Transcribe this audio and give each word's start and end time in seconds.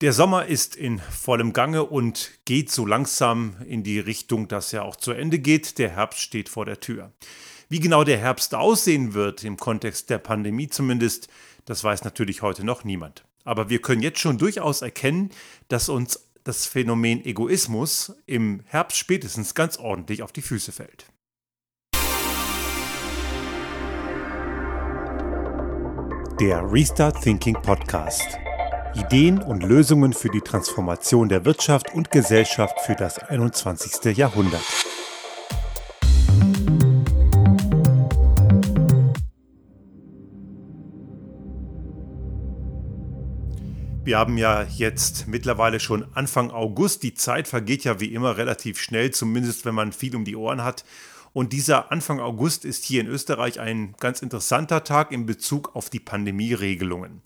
Der 0.00 0.14
Sommer 0.14 0.46
ist 0.46 0.76
in 0.76 0.98
vollem 0.98 1.52
Gange 1.52 1.84
und 1.84 2.30
geht 2.46 2.70
so 2.70 2.86
langsam 2.86 3.56
in 3.66 3.82
die 3.82 3.98
Richtung, 3.98 4.48
dass 4.48 4.72
er 4.72 4.86
auch 4.86 4.96
zu 4.96 5.12
Ende 5.12 5.38
geht. 5.38 5.76
Der 5.76 5.90
Herbst 5.90 6.20
steht 6.20 6.48
vor 6.48 6.64
der 6.64 6.80
Tür. 6.80 7.12
Wie 7.68 7.80
genau 7.80 8.02
der 8.02 8.16
Herbst 8.16 8.54
aussehen 8.54 9.12
wird, 9.12 9.44
im 9.44 9.58
Kontext 9.58 10.08
der 10.08 10.16
Pandemie 10.16 10.68
zumindest, 10.68 11.28
das 11.66 11.84
weiß 11.84 12.02
natürlich 12.04 12.40
heute 12.40 12.64
noch 12.64 12.82
niemand. 12.82 13.26
Aber 13.44 13.68
wir 13.68 13.82
können 13.82 14.00
jetzt 14.00 14.20
schon 14.20 14.38
durchaus 14.38 14.80
erkennen, 14.80 15.28
dass 15.68 15.90
uns 15.90 16.30
das 16.44 16.64
Phänomen 16.64 17.22
Egoismus 17.22 18.14
im 18.24 18.62
Herbst 18.64 18.96
spätestens 18.96 19.54
ganz 19.54 19.76
ordentlich 19.76 20.22
auf 20.22 20.32
die 20.32 20.40
Füße 20.40 20.72
fällt. 20.72 21.08
Der 26.40 26.62
Restart 26.72 27.20
Thinking 27.20 27.60
Podcast. 27.60 28.38
Ideen 28.94 29.40
und 29.40 29.62
Lösungen 29.62 30.12
für 30.12 30.30
die 30.30 30.40
Transformation 30.40 31.28
der 31.28 31.44
Wirtschaft 31.44 31.94
und 31.94 32.10
Gesellschaft 32.10 32.80
für 32.80 32.96
das 32.96 33.20
21. 33.20 34.16
Jahrhundert. 34.16 34.64
Wir 44.02 44.18
haben 44.18 44.38
ja 44.38 44.64
jetzt 44.64 45.28
mittlerweile 45.28 45.78
schon 45.78 46.04
Anfang 46.14 46.50
August. 46.50 47.04
Die 47.04 47.14
Zeit 47.14 47.46
vergeht 47.46 47.84
ja 47.84 48.00
wie 48.00 48.12
immer 48.12 48.38
relativ 48.38 48.80
schnell, 48.80 49.12
zumindest 49.12 49.64
wenn 49.64 49.74
man 49.76 49.92
viel 49.92 50.16
um 50.16 50.24
die 50.24 50.34
Ohren 50.34 50.64
hat. 50.64 50.84
Und 51.32 51.52
dieser 51.52 51.92
Anfang 51.92 52.18
August 52.18 52.64
ist 52.64 52.84
hier 52.84 53.00
in 53.02 53.06
Österreich 53.06 53.60
ein 53.60 53.94
ganz 54.00 54.20
interessanter 54.20 54.82
Tag 54.82 55.12
in 55.12 55.26
Bezug 55.26 55.76
auf 55.76 55.90
die 55.90 56.00
Pandemieregelungen. 56.00 57.22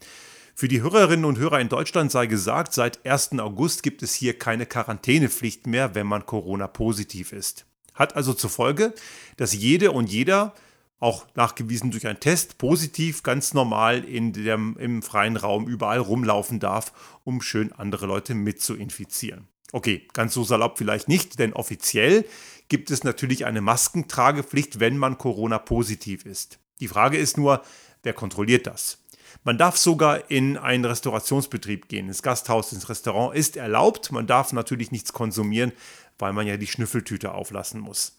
Für 0.56 0.68
die 0.68 0.82
Hörerinnen 0.82 1.24
und 1.24 1.38
Hörer 1.38 1.58
in 1.58 1.68
Deutschland 1.68 2.12
sei 2.12 2.26
gesagt, 2.26 2.74
seit 2.74 3.04
1. 3.04 3.40
August 3.40 3.82
gibt 3.82 4.04
es 4.04 4.14
hier 4.14 4.38
keine 4.38 4.66
Quarantänepflicht 4.66 5.66
mehr, 5.66 5.96
wenn 5.96 6.06
man 6.06 6.26
Corona-positiv 6.26 7.32
ist. 7.32 7.66
Hat 7.92 8.14
also 8.14 8.32
zur 8.34 8.50
Folge, 8.50 8.94
dass 9.36 9.52
jede 9.52 9.90
und 9.90 10.08
jeder, 10.08 10.54
auch 11.00 11.26
nachgewiesen 11.34 11.90
durch 11.90 12.06
einen 12.06 12.20
Test, 12.20 12.56
positiv 12.58 13.24
ganz 13.24 13.52
normal 13.52 14.04
in 14.04 14.32
dem, 14.32 14.76
im 14.78 15.02
freien 15.02 15.36
Raum 15.36 15.66
überall 15.66 15.98
rumlaufen 15.98 16.60
darf, 16.60 16.92
um 17.24 17.42
schön 17.42 17.72
andere 17.72 18.06
Leute 18.06 18.34
mit 18.36 18.62
zu 18.62 18.76
infizieren. 18.76 19.48
Okay, 19.72 20.06
ganz 20.12 20.34
so 20.34 20.44
salopp 20.44 20.78
vielleicht 20.78 21.08
nicht, 21.08 21.40
denn 21.40 21.52
offiziell 21.52 22.24
gibt 22.68 22.92
es 22.92 23.02
natürlich 23.02 23.44
eine 23.44 23.60
Maskentragepflicht, 23.60 24.78
wenn 24.78 24.98
man 24.98 25.18
Corona-positiv 25.18 26.24
ist. 26.24 26.60
Die 26.78 26.88
Frage 26.88 27.18
ist 27.18 27.36
nur, 27.36 27.64
wer 28.04 28.12
kontrolliert 28.12 28.68
das? 28.68 29.03
Man 29.46 29.58
darf 29.58 29.76
sogar 29.76 30.30
in 30.30 30.56
einen 30.56 30.86
Restaurationsbetrieb 30.86 31.88
gehen, 31.88 32.08
ins 32.08 32.22
Gasthaus, 32.22 32.72
ins 32.72 32.88
Restaurant 32.88 33.36
ist 33.36 33.58
erlaubt. 33.58 34.10
Man 34.10 34.26
darf 34.26 34.54
natürlich 34.54 34.90
nichts 34.90 35.12
konsumieren, 35.12 35.72
weil 36.18 36.32
man 36.32 36.46
ja 36.46 36.56
die 36.56 36.66
Schnüffeltüte 36.66 37.34
auflassen 37.34 37.78
muss. 37.78 38.18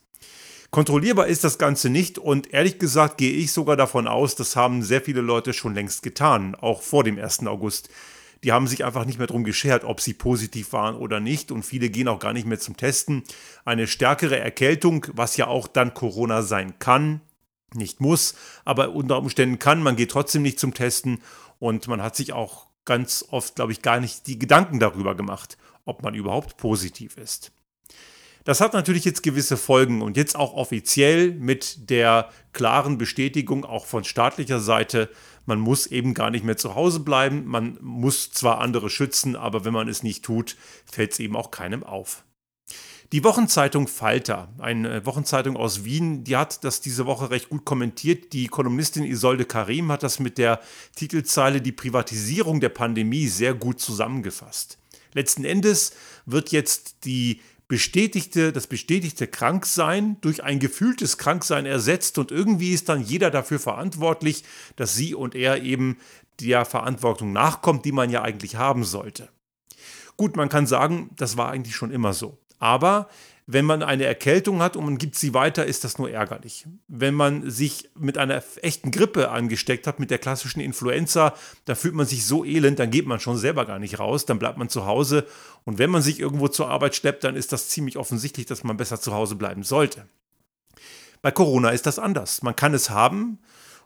Kontrollierbar 0.69 1.25
ist 1.25 1.43
das 1.43 1.57
Ganze 1.57 1.89
nicht 1.89 2.19
und 2.19 2.53
ehrlich 2.53 2.77
gesagt 2.77 3.17
gehe 3.17 3.33
ich 3.33 3.51
sogar 3.51 3.75
davon 3.75 4.07
aus, 4.07 4.35
das 4.35 4.55
haben 4.55 4.83
sehr 4.83 5.01
viele 5.01 5.21
Leute 5.21 5.53
schon 5.53 5.73
längst 5.73 6.03
getan, 6.03 6.53
auch 6.53 6.83
vor 6.83 7.03
dem 7.03 7.17
1. 7.17 7.47
August. 7.47 7.89
Die 8.43 8.51
haben 8.51 8.67
sich 8.67 8.85
einfach 8.85 9.05
nicht 9.05 9.17
mehr 9.17 9.25
darum 9.25 9.45
geschert, 9.45 9.83
ob 9.83 10.01
sie 10.01 10.13
positiv 10.13 10.73
waren 10.73 10.95
oder 10.95 11.19
nicht 11.19 11.51
und 11.51 11.63
viele 11.63 11.89
gehen 11.89 12.07
auch 12.07 12.19
gar 12.19 12.33
nicht 12.33 12.45
mehr 12.45 12.59
zum 12.59 12.77
Testen. 12.77 13.23
Eine 13.63 13.87
stärkere 13.87 14.37
Erkältung, 14.37 15.07
was 15.13 15.37
ja 15.37 15.47
auch 15.47 15.67
dann 15.67 15.95
Corona 15.95 16.43
sein 16.43 16.77
kann, 16.77 17.21
nicht 17.75 18.01
muss, 18.01 18.35
aber 18.63 18.93
unter 18.93 19.17
Umständen 19.17 19.59
kann. 19.59 19.83
Man 19.83 19.95
geht 19.95 20.11
trotzdem 20.11 20.41
nicht 20.41 20.59
zum 20.59 20.73
Testen 20.73 21.21
und 21.59 21.87
man 21.87 22.01
hat 22.01 22.15
sich 22.15 22.33
auch 22.33 22.67
ganz 22.85 23.25
oft, 23.29 23.55
glaube 23.55 23.71
ich, 23.71 23.81
gar 23.81 23.99
nicht 23.99 24.27
die 24.27 24.39
Gedanken 24.39 24.79
darüber 24.79 25.15
gemacht, 25.15 25.57
ob 25.85 26.03
man 26.03 26.13
überhaupt 26.13 26.57
positiv 26.57 27.17
ist. 27.17 27.51
Das 28.45 28.61
hat 28.61 28.73
natürlich 28.73 29.05
jetzt 29.05 29.23
gewisse 29.23 29.57
Folgen 29.57 30.03
und 30.03 30.17
jetzt 30.17 30.35
auch 30.35 30.53
offiziell 30.53 31.31
mit 31.31 31.89
der 31.89 32.29
klaren 32.53 32.99
Bestätigung 32.99 33.65
auch 33.65 33.87
von 33.87 34.03
staatlicher 34.03 34.59
Seite, 34.59 35.09
man 35.47 35.59
muss 35.59 35.87
eben 35.87 36.13
gar 36.13 36.29
nicht 36.29 36.45
mehr 36.45 36.55
zu 36.55 36.75
Hause 36.75 36.99
bleiben, 36.99 37.45
man 37.45 37.79
muss 37.81 38.31
zwar 38.31 38.59
andere 38.59 38.91
schützen, 38.91 39.35
aber 39.35 39.65
wenn 39.65 39.73
man 39.73 39.87
es 39.87 40.03
nicht 40.03 40.23
tut, 40.23 40.57
fällt 40.85 41.13
es 41.13 41.19
eben 41.19 41.35
auch 41.35 41.49
keinem 41.49 41.83
auf. 41.83 42.23
Die 43.11 43.23
Wochenzeitung 43.23 43.87
Falter, 43.87 44.49
eine 44.57 45.05
Wochenzeitung 45.05 45.57
aus 45.57 45.85
Wien, 45.85 46.23
die 46.23 46.37
hat 46.37 46.63
das 46.63 46.81
diese 46.81 47.05
Woche 47.05 47.29
recht 47.29 47.49
gut 47.49 47.63
kommentiert. 47.63 48.33
Die 48.33 48.47
Kolumnistin 48.47 49.03
Isolde 49.03 49.45
Karim 49.45 49.91
hat 49.91 50.01
das 50.01 50.19
mit 50.19 50.39
der 50.39 50.59
Titelzeile 50.95 51.61
Die 51.61 51.71
Privatisierung 51.71 52.59
der 52.59 52.69
Pandemie 52.69 53.27
sehr 53.27 53.53
gut 53.53 53.79
zusammengefasst. 53.79 54.79
Letzten 55.13 55.45
Endes 55.45 55.93
wird 56.25 56.51
jetzt 56.51 57.05
die 57.05 57.41
bestätigte, 57.67 58.51
das 58.51 58.67
bestätigte 58.67 59.27
Kranksein 59.27 60.17
durch 60.21 60.43
ein 60.43 60.59
gefühltes 60.59 61.17
Kranksein 61.17 61.65
ersetzt 61.65 62.17
und 62.17 62.31
irgendwie 62.31 62.73
ist 62.73 62.89
dann 62.89 63.01
jeder 63.01 63.29
dafür 63.29 63.59
verantwortlich, 63.59 64.43
dass 64.75 64.95
sie 64.95 65.15
und 65.15 65.35
er 65.35 65.63
eben 65.63 65.97
der 66.39 66.65
Verantwortung 66.65 67.31
nachkommt, 67.31 67.85
die 67.85 67.91
man 67.91 68.09
ja 68.09 68.23
eigentlich 68.23 68.55
haben 68.55 68.83
sollte. 68.83 69.29
Gut, 70.17 70.35
man 70.35 70.49
kann 70.49 70.67
sagen, 70.67 71.11
das 71.15 71.37
war 71.37 71.49
eigentlich 71.49 71.75
schon 71.75 71.91
immer 71.91 72.13
so. 72.13 72.37
Aber 72.59 73.09
wenn 73.47 73.65
man 73.65 73.83
eine 73.83 74.05
Erkältung 74.05 74.61
hat 74.61 74.75
und 74.75 74.85
man 74.85 74.97
gibt 74.97 75.15
sie 75.15 75.35
weiter, 75.35 75.65
ist 75.65 75.83
das 75.83 75.99
nur 75.99 76.09
ärgerlich. 76.09 76.65
Wenn 76.87 77.13
man 77.13 77.47
sich 77.49 77.89
mit 77.95 78.17
einer 78.17 78.41
echten 78.61 78.89
Grippe 78.89 79.29
angesteckt 79.29 79.85
hat, 79.85 79.99
mit 79.99 80.09
der 80.09 80.17
klassischen 80.17 80.61
Influenza, 80.61 81.35
da 81.65 81.75
fühlt 81.75 81.93
man 81.93 82.07
sich 82.07 82.25
so 82.25 82.43
elend, 82.43 82.79
dann 82.79 82.89
geht 82.89 83.05
man 83.05 83.19
schon 83.19 83.37
selber 83.37 83.65
gar 83.65 83.77
nicht 83.77 83.99
raus, 83.99 84.25
dann 84.25 84.39
bleibt 84.39 84.57
man 84.57 84.69
zu 84.69 84.87
Hause. 84.87 85.27
Und 85.63 85.77
wenn 85.77 85.91
man 85.91 86.01
sich 86.01 86.19
irgendwo 86.19 86.47
zur 86.47 86.69
Arbeit 86.69 86.95
schleppt, 86.95 87.23
dann 87.23 87.35
ist 87.35 87.51
das 87.51 87.69
ziemlich 87.69 87.97
offensichtlich, 87.97 88.47
dass 88.47 88.63
man 88.63 88.77
besser 88.77 88.99
zu 88.99 89.13
Hause 89.13 89.35
bleiben 89.35 89.61
sollte. 89.61 90.07
Bei 91.21 91.29
Corona 91.29 91.69
ist 91.69 91.85
das 91.85 91.99
anders. 91.99 92.41
Man 92.41 92.55
kann 92.55 92.73
es 92.73 92.89
haben 92.89 93.37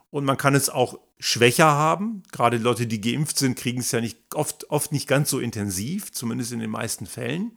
und 0.08 0.24
man 0.24 0.38
kann 0.38 0.54
es 0.54 0.70
auch 0.70 0.98
schwächer 1.18 1.70
haben. 1.70 2.22
Gerade 2.32 2.56
Leute, 2.56 2.86
die 2.86 3.00
geimpft 3.02 3.38
sind, 3.38 3.58
kriegen 3.58 3.80
es 3.80 3.92
ja 3.92 4.00
nicht 4.00 4.18
oft, 4.34 4.70
oft 4.70 4.90
nicht 4.90 5.06
ganz 5.06 5.28
so 5.28 5.38
intensiv, 5.38 6.12
zumindest 6.12 6.52
in 6.52 6.60
den 6.60 6.70
meisten 6.70 7.04
Fällen. 7.04 7.52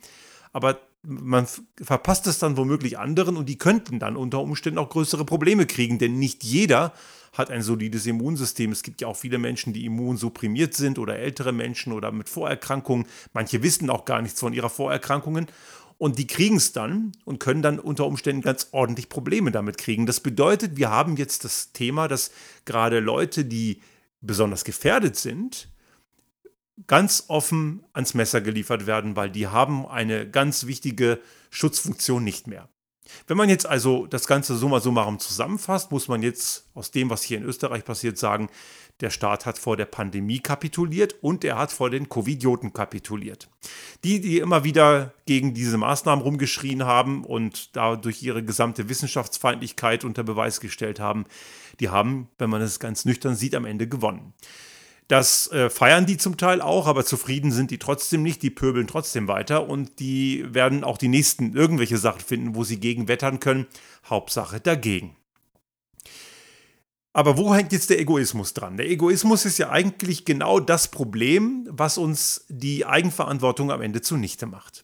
Aber 0.51 0.79
man 1.03 1.47
verpasst 1.81 2.27
es 2.27 2.39
dann 2.39 2.57
womöglich 2.57 2.97
anderen 2.97 3.35
und 3.37 3.49
die 3.49 3.57
könnten 3.57 3.99
dann 3.99 4.15
unter 4.15 4.39
Umständen 4.39 4.79
auch 4.79 4.89
größere 4.89 5.25
Probleme 5.25 5.65
kriegen, 5.65 5.99
denn 5.99 6.17
nicht 6.17 6.43
jeder 6.43 6.93
hat 7.33 7.51
ein 7.51 7.61
solides 7.61 8.05
Immunsystem. 8.05 8.71
Es 8.71 8.83
gibt 8.83 9.01
ja 9.01 9.07
auch 9.07 9.17
viele 9.17 9.37
Menschen, 9.37 9.73
die 9.73 9.85
immunsupprimiert 9.85 10.75
sind 10.75 10.99
oder 10.99 11.17
ältere 11.17 11.51
Menschen 11.51 11.91
oder 11.91 12.11
mit 12.11 12.29
Vorerkrankungen. 12.29 13.07
Manche 13.33 13.63
wissen 13.63 13.89
auch 13.89 14.05
gar 14.05 14.21
nichts 14.21 14.39
von 14.39 14.53
ihrer 14.53 14.69
Vorerkrankungen 14.69 15.47
und 15.97 16.19
die 16.19 16.27
kriegen 16.27 16.57
es 16.57 16.71
dann 16.71 17.11
und 17.25 17.39
können 17.39 17.61
dann 17.61 17.79
unter 17.79 18.05
Umständen 18.05 18.41
ganz 18.41 18.69
ordentlich 18.71 19.09
Probleme 19.09 19.51
damit 19.51 19.77
kriegen. 19.77 20.05
Das 20.05 20.19
bedeutet, 20.19 20.77
wir 20.77 20.89
haben 20.89 21.17
jetzt 21.17 21.43
das 21.43 21.71
Thema, 21.73 22.07
dass 22.07 22.31
gerade 22.65 22.99
Leute, 22.99 23.45
die 23.45 23.81
besonders 24.21 24.63
gefährdet 24.63 25.15
sind, 25.17 25.69
ganz 26.87 27.25
offen 27.27 27.85
ans 27.93 28.13
Messer 28.13 28.41
geliefert 28.41 28.87
werden, 28.87 29.15
weil 29.15 29.29
die 29.29 29.47
haben 29.47 29.85
eine 29.85 30.29
ganz 30.29 30.65
wichtige 30.65 31.19
Schutzfunktion 31.49 32.23
nicht 32.23 32.47
mehr. 32.47 32.69
Wenn 33.27 33.37
man 33.37 33.49
jetzt 33.49 33.65
also 33.65 34.07
das 34.07 34.27
Ganze 34.27 34.55
summa 34.55 34.79
summarum 34.79 35.19
zusammenfasst, 35.19 35.91
muss 35.91 36.07
man 36.07 36.23
jetzt 36.23 36.69
aus 36.73 36.91
dem, 36.91 37.09
was 37.09 37.21
hier 37.21 37.37
in 37.37 37.43
Österreich 37.43 37.83
passiert, 37.83 38.17
sagen, 38.17 38.49
der 39.01 39.09
Staat 39.09 39.45
hat 39.45 39.57
vor 39.57 39.75
der 39.75 39.85
Pandemie 39.85 40.39
kapituliert 40.39 41.15
und 41.21 41.43
er 41.43 41.57
hat 41.57 41.71
vor 41.71 41.89
den 41.89 42.09
Covidioten 42.09 42.73
kapituliert. 42.73 43.49
Die, 44.03 44.21
die 44.21 44.37
immer 44.37 44.63
wieder 44.63 45.13
gegen 45.25 45.53
diese 45.53 45.77
Maßnahmen 45.77 46.23
rumgeschrien 46.23 46.83
haben 46.83 47.25
und 47.25 47.75
dadurch 47.75 48.21
ihre 48.23 48.43
gesamte 48.43 48.89
Wissenschaftsfeindlichkeit 48.89 50.05
unter 50.05 50.23
Beweis 50.23 50.59
gestellt 50.59 50.99
haben, 50.99 51.25
die 51.79 51.89
haben, 51.89 52.29
wenn 52.37 52.49
man 52.49 52.61
es 52.61 52.79
ganz 52.79 53.03
nüchtern 53.03 53.35
sieht, 53.35 53.55
am 53.55 53.65
Ende 53.65 53.87
gewonnen. 53.87 54.33
Das 55.07 55.51
äh, 55.51 55.69
feiern 55.69 56.05
die 56.05 56.17
zum 56.17 56.37
Teil 56.37 56.61
auch, 56.61 56.87
aber 56.87 57.05
zufrieden 57.05 57.51
sind 57.51 57.71
die 57.71 57.79
trotzdem 57.79 58.23
nicht. 58.23 58.41
Die 58.41 58.49
pöbeln 58.49 58.87
trotzdem 58.87 59.27
weiter 59.27 59.67
und 59.67 59.99
die 59.99 60.45
werden 60.53 60.83
auch 60.83 60.97
die 60.97 61.09
nächsten 61.09 61.53
irgendwelche 61.53 61.97
Sachen 61.97 62.21
finden, 62.21 62.55
wo 62.55 62.63
sie 62.63 62.79
gegen 62.79 63.07
wettern 63.07 63.39
können. 63.39 63.67
Hauptsache 64.05 64.59
dagegen. 64.59 65.15
Aber 67.13 67.37
wo 67.37 67.53
hängt 67.53 67.71
jetzt 67.71 67.91
der 67.91 67.99
Egoismus 67.99 68.55
dran? 68.55 68.77
Der 68.77 68.89
Egoismus 68.89 69.45
ist 69.45 69.59
ja 69.59 69.69
eigentlich 69.69 70.25
genau 70.25 70.59
das 70.59 70.87
Problem, 70.87 71.67
was 71.69 71.99
uns 71.99 72.45
die 72.49 72.87
Eigenverantwortung 72.87 73.71
am 73.71 73.81
Ende 73.81 74.01
zunichte 74.01 74.47
macht. 74.47 74.83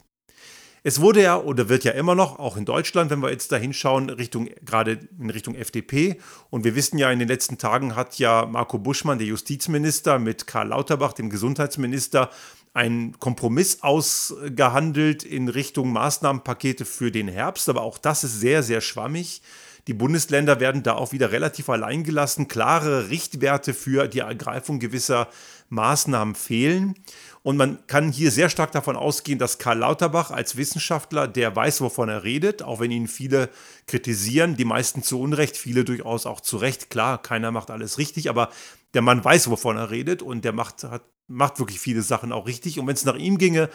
Es 0.84 1.02
wurde 1.02 1.22
ja 1.22 1.38
oder 1.38 1.70
wird 1.70 1.84
ja 1.84 1.92
immer 1.92 2.16
noch, 2.16 2.40
auch 2.40 2.58
in 2.58 2.66
Deutschland, 2.66 3.12
wenn 3.12 3.20
wir 3.20 3.32
jetzt 3.32 3.52
da 3.52 3.58
hinschauen, 3.58 4.10
Richtung, 4.10 4.50
gerade 4.64 5.00
in 5.20 5.30
Richtung 5.30 5.56
FDP. 5.56 6.20
Und 6.50 6.64
wir 6.64 6.76
wissen 6.76 6.98
ja, 6.98 7.12
in 7.12 7.20
den 7.20 7.28
letzten 7.28 7.58
Tagen 7.58 7.96
hat 7.96 8.18
ja 8.18 8.46
Marco 8.46 8.78
Buschmann, 8.78 9.18
der 9.18 9.28
Justizminister, 9.28 10.20
mit 10.20 10.48
Karl 10.48 10.70
Lauterbach, 10.70 11.14
dem 11.14 11.30
Gesundheitsminister, 11.30 12.30
einen 12.74 13.20
Kompromiss 13.20 13.82
ausgehandelt 13.82 15.24
in 15.24 15.50
Richtung 15.50 15.92
Maßnahmenpakete 15.92 16.86
für 16.86 17.12
den 17.12 17.28
Herbst. 17.28 17.68
Aber 17.68 17.82
auch 17.82 17.98
das 17.98 18.24
ist 18.24 18.40
sehr, 18.40 18.64
sehr 18.64 18.82
schwammig. 18.82 19.42
Die 19.90 19.96
Bundesländer 19.96 20.60
werden 20.60 20.84
da 20.84 20.94
auch 20.94 21.14
wieder 21.14 21.32
relativ 21.32 21.68
allein 21.68 22.04
gelassen. 22.04 22.48
Klare 22.48 23.10
Richtwerte 23.10 23.74
für 23.74 24.08
die 24.08 24.20
Ergreifung 24.20 24.78
gewisser 24.78 25.30
Maßnahmen 25.70 26.36
fehlen. 26.36 26.94
Und 27.42 27.58
man 27.58 27.80
kann 27.88 28.12
hier 28.12 28.30
sehr 28.30 28.52
stark 28.52 28.72
davon 28.72 28.96
ausgehen, 28.96 29.40
dass 29.40 29.58
Karl 29.58 29.80
Lauterbach 29.80 30.30
als 30.30 30.58
Wissenschaftler, 30.58 31.28
der 31.28 31.56
weiß, 31.56 31.82
wovon 31.82 32.08
er 32.08 32.24
redet, 32.24 32.62
auch 32.62 32.80
wenn 32.80 32.92
ihn 32.92 33.08
viele 33.08 33.50
kritisieren, 33.88 34.56
die 34.56 34.64
meisten 34.64 35.02
zu 35.02 35.20
Unrecht, 35.20 35.58
viele 35.58 35.84
durchaus 35.86 36.28
auch 36.28 36.42
zu 36.42 36.58
Recht. 36.58 36.92
Klar, 36.92 37.20
keiner 37.20 37.50
macht 37.50 37.72
alles 37.72 37.98
richtig, 37.98 38.30
aber 38.30 38.52
der 38.94 39.02
Mann 39.02 39.26
weiß, 39.26 39.50
wovon 39.50 39.78
er 39.78 39.90
redet 39.90 40.22
und 40.22 40.46
der 40.46 40.54
macht, 40.54 40.84
hat, 40.84 41.02
macht 41.28 41.58
wirklich 41.58 41.80
viele 41.80 42.04
Sachen 42.04 42.32
auch 42.32 42.46
richtig. 42.46 42.78
Und 42.78 42.86
wenn 42.86 42.94
es 42.94 43.06
nach 43.06 43.16
ihm 43.16 43.40
ginge, 43.40 43.72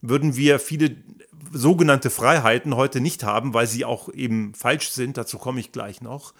würden 0.00 0.36
wir 0.36 0.58
viele 0.58 0.96
sogenannte 1.52 2.10
Freiheiten 2.10 2.76
heute 2.76 3.00
nicht 3.00 3.24
haben, 3.24 3.54
weil 3.54 3.66
sie 3.66 3.84
auch 3.84 4.12
eben 4.12 4.54
falsch 4.54 4.90
sind. 4.90 5.16
Dazu 5.16 5.38
komme 5.38 5.60
ich 5.60 5.72
gleich 5.72 6.00
noch. 6.00 6.34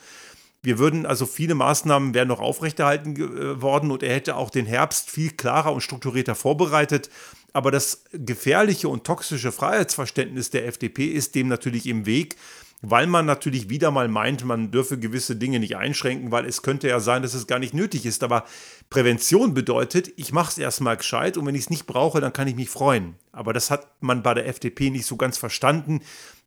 Wir 0.62 0.78
würden 0.78 1.06
also 1.06 1.26
viele 1.26 1.54
Maßnahmen 1.54 2.12
wären 2.12 2.28
noch 2.28 2.40
aufrechterhalten 2.40 3.14
äh, 3.16 3.62
worden 3.62 3.90
und 3.90 4.02
er 4.02 4.14
hätte 4.14 4.36
auch 4.36 4.50
den 4.50 4.66
Herbst 4.66 5.10
viel 5.10 5.30
klarer 5.30 5.72
und 5.72 5.80
strukturierter 5.80 6.34
vorbereitet. 6.34 7.08
Aber 7.52 7.70
das 7.70 8.04
gefährliche 8.12 8.88
und 8.88 9.04
toxische 9.04 9.52
Freiheitsverständnis 9.52 10.50
der 10.50 10.66
FDP 10.66 11.06
ist 11.06 11.34
dem 11.34 11.48
natürlich 11.48 11.86
im 11.86 12.04
Weg, 12.04 12.36
weil 12.82 13.06
man 13.06 13.26
natürlich 13.26 13.68
wieder 13.68 13.90
mal 13.90 14.08
meint, 14.08 14.44
man 14.44 14.70
dürfe 14.70 14.98
gewisse 14.98 15.36
Dinge 15.36 15.58
nicht 15.58 15.76
einschränken, 15.76 16.30
weil 16.30 16.44
es 16.44 16.62
könnte 16.62 16.88
ja 16.88 17.00
sein, 17.00 17.22
dass 17.22 17.34
es 17.34 17.46
gar 17.46 17.58
nicht 17.58 17.74
nötig 17.74 18.04
ist. 18.04 18.22
Aber 18.22 18.44
Prävention 18.90 19.54
bedeutet, 19.54 20.12
ich 20.16 20.32
mache 20.32 20.50
es 20.50 20.58
erstmal 20.58 20.96
gescheit 20.96 21.36
und 21.36 21.46
wenn 21.46 21.54
ich 21.54 21.62
es 21.62 21.70
nicht 21.70 21.86
brauche, 21.86 22.20
dann 22.20 22.32
kann 22.32 22.48
ich 22.48 22.56
mich 22.56 22.68
freuen. 22.68 23.16
Aber 23.32 23.52
das 23.52 23.70
hat 23.70 23.88
man 24.00 24.22
bei 24.22 24.34
der 24.34 24.46
FDP 24.46 24.90
nicht 24.90 25.06
so 25.06 25.16
ganz 25.16 25.38
verstanden. 25.38 26.00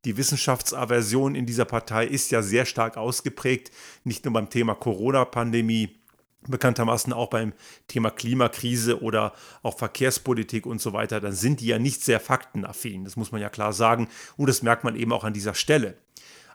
Die 0.05 0.17
Wissenschaftsaversion 0.17 1.35
in 1.35 1.45
dieser 1.45 1.65
Partei 1.65 2.05
ist 2.05 2.31
ja 2.31 2.41
sehr 2.41 2.65
stark 2.65 2.95
ausgeprägt, 2.95 3.71
nicht 4.03 4.23
nur 4.23 4.33
beim 4.33 4.49
Thema 4.49 4.75
Corona-Pandemie, 4.75 5.99
bekanntermaßen 6.47 7.11
auch 7.11 7.29
beim 7.29 7.53
Thema 7.87 8.11
Klimakrise 8.11 9.01
oder 9.01 9.33
auch 9.61 9.77
Verkehrspolitik 9.77 10.65
und 10.65 10.81
so 10.81 10.93
weiter, 10.93 11.19
dann 11.19 11.33
sind 11.33 11.59
die 11.59 11.67
ja 11.67 11.79
nicht 11.79 12.01
sehr 12.01 12.19
faktenaffin. 12.19 13.03
Das 13.03 13.17
muss 13.17 13.31
man 13.31 13.41
ja 13.41 13.49
klar 13.49 13.73
sagen. 13.73 14.07
Und 14.37 14.47
das 14.47 14.61
merkt 14.61 14.83
man 14.83 14.95
eben 14.95 15.11
auch 15.11 15.23
an 15.23 15.33
dieser 15.33 15.53
Stelle. 15.53 15.97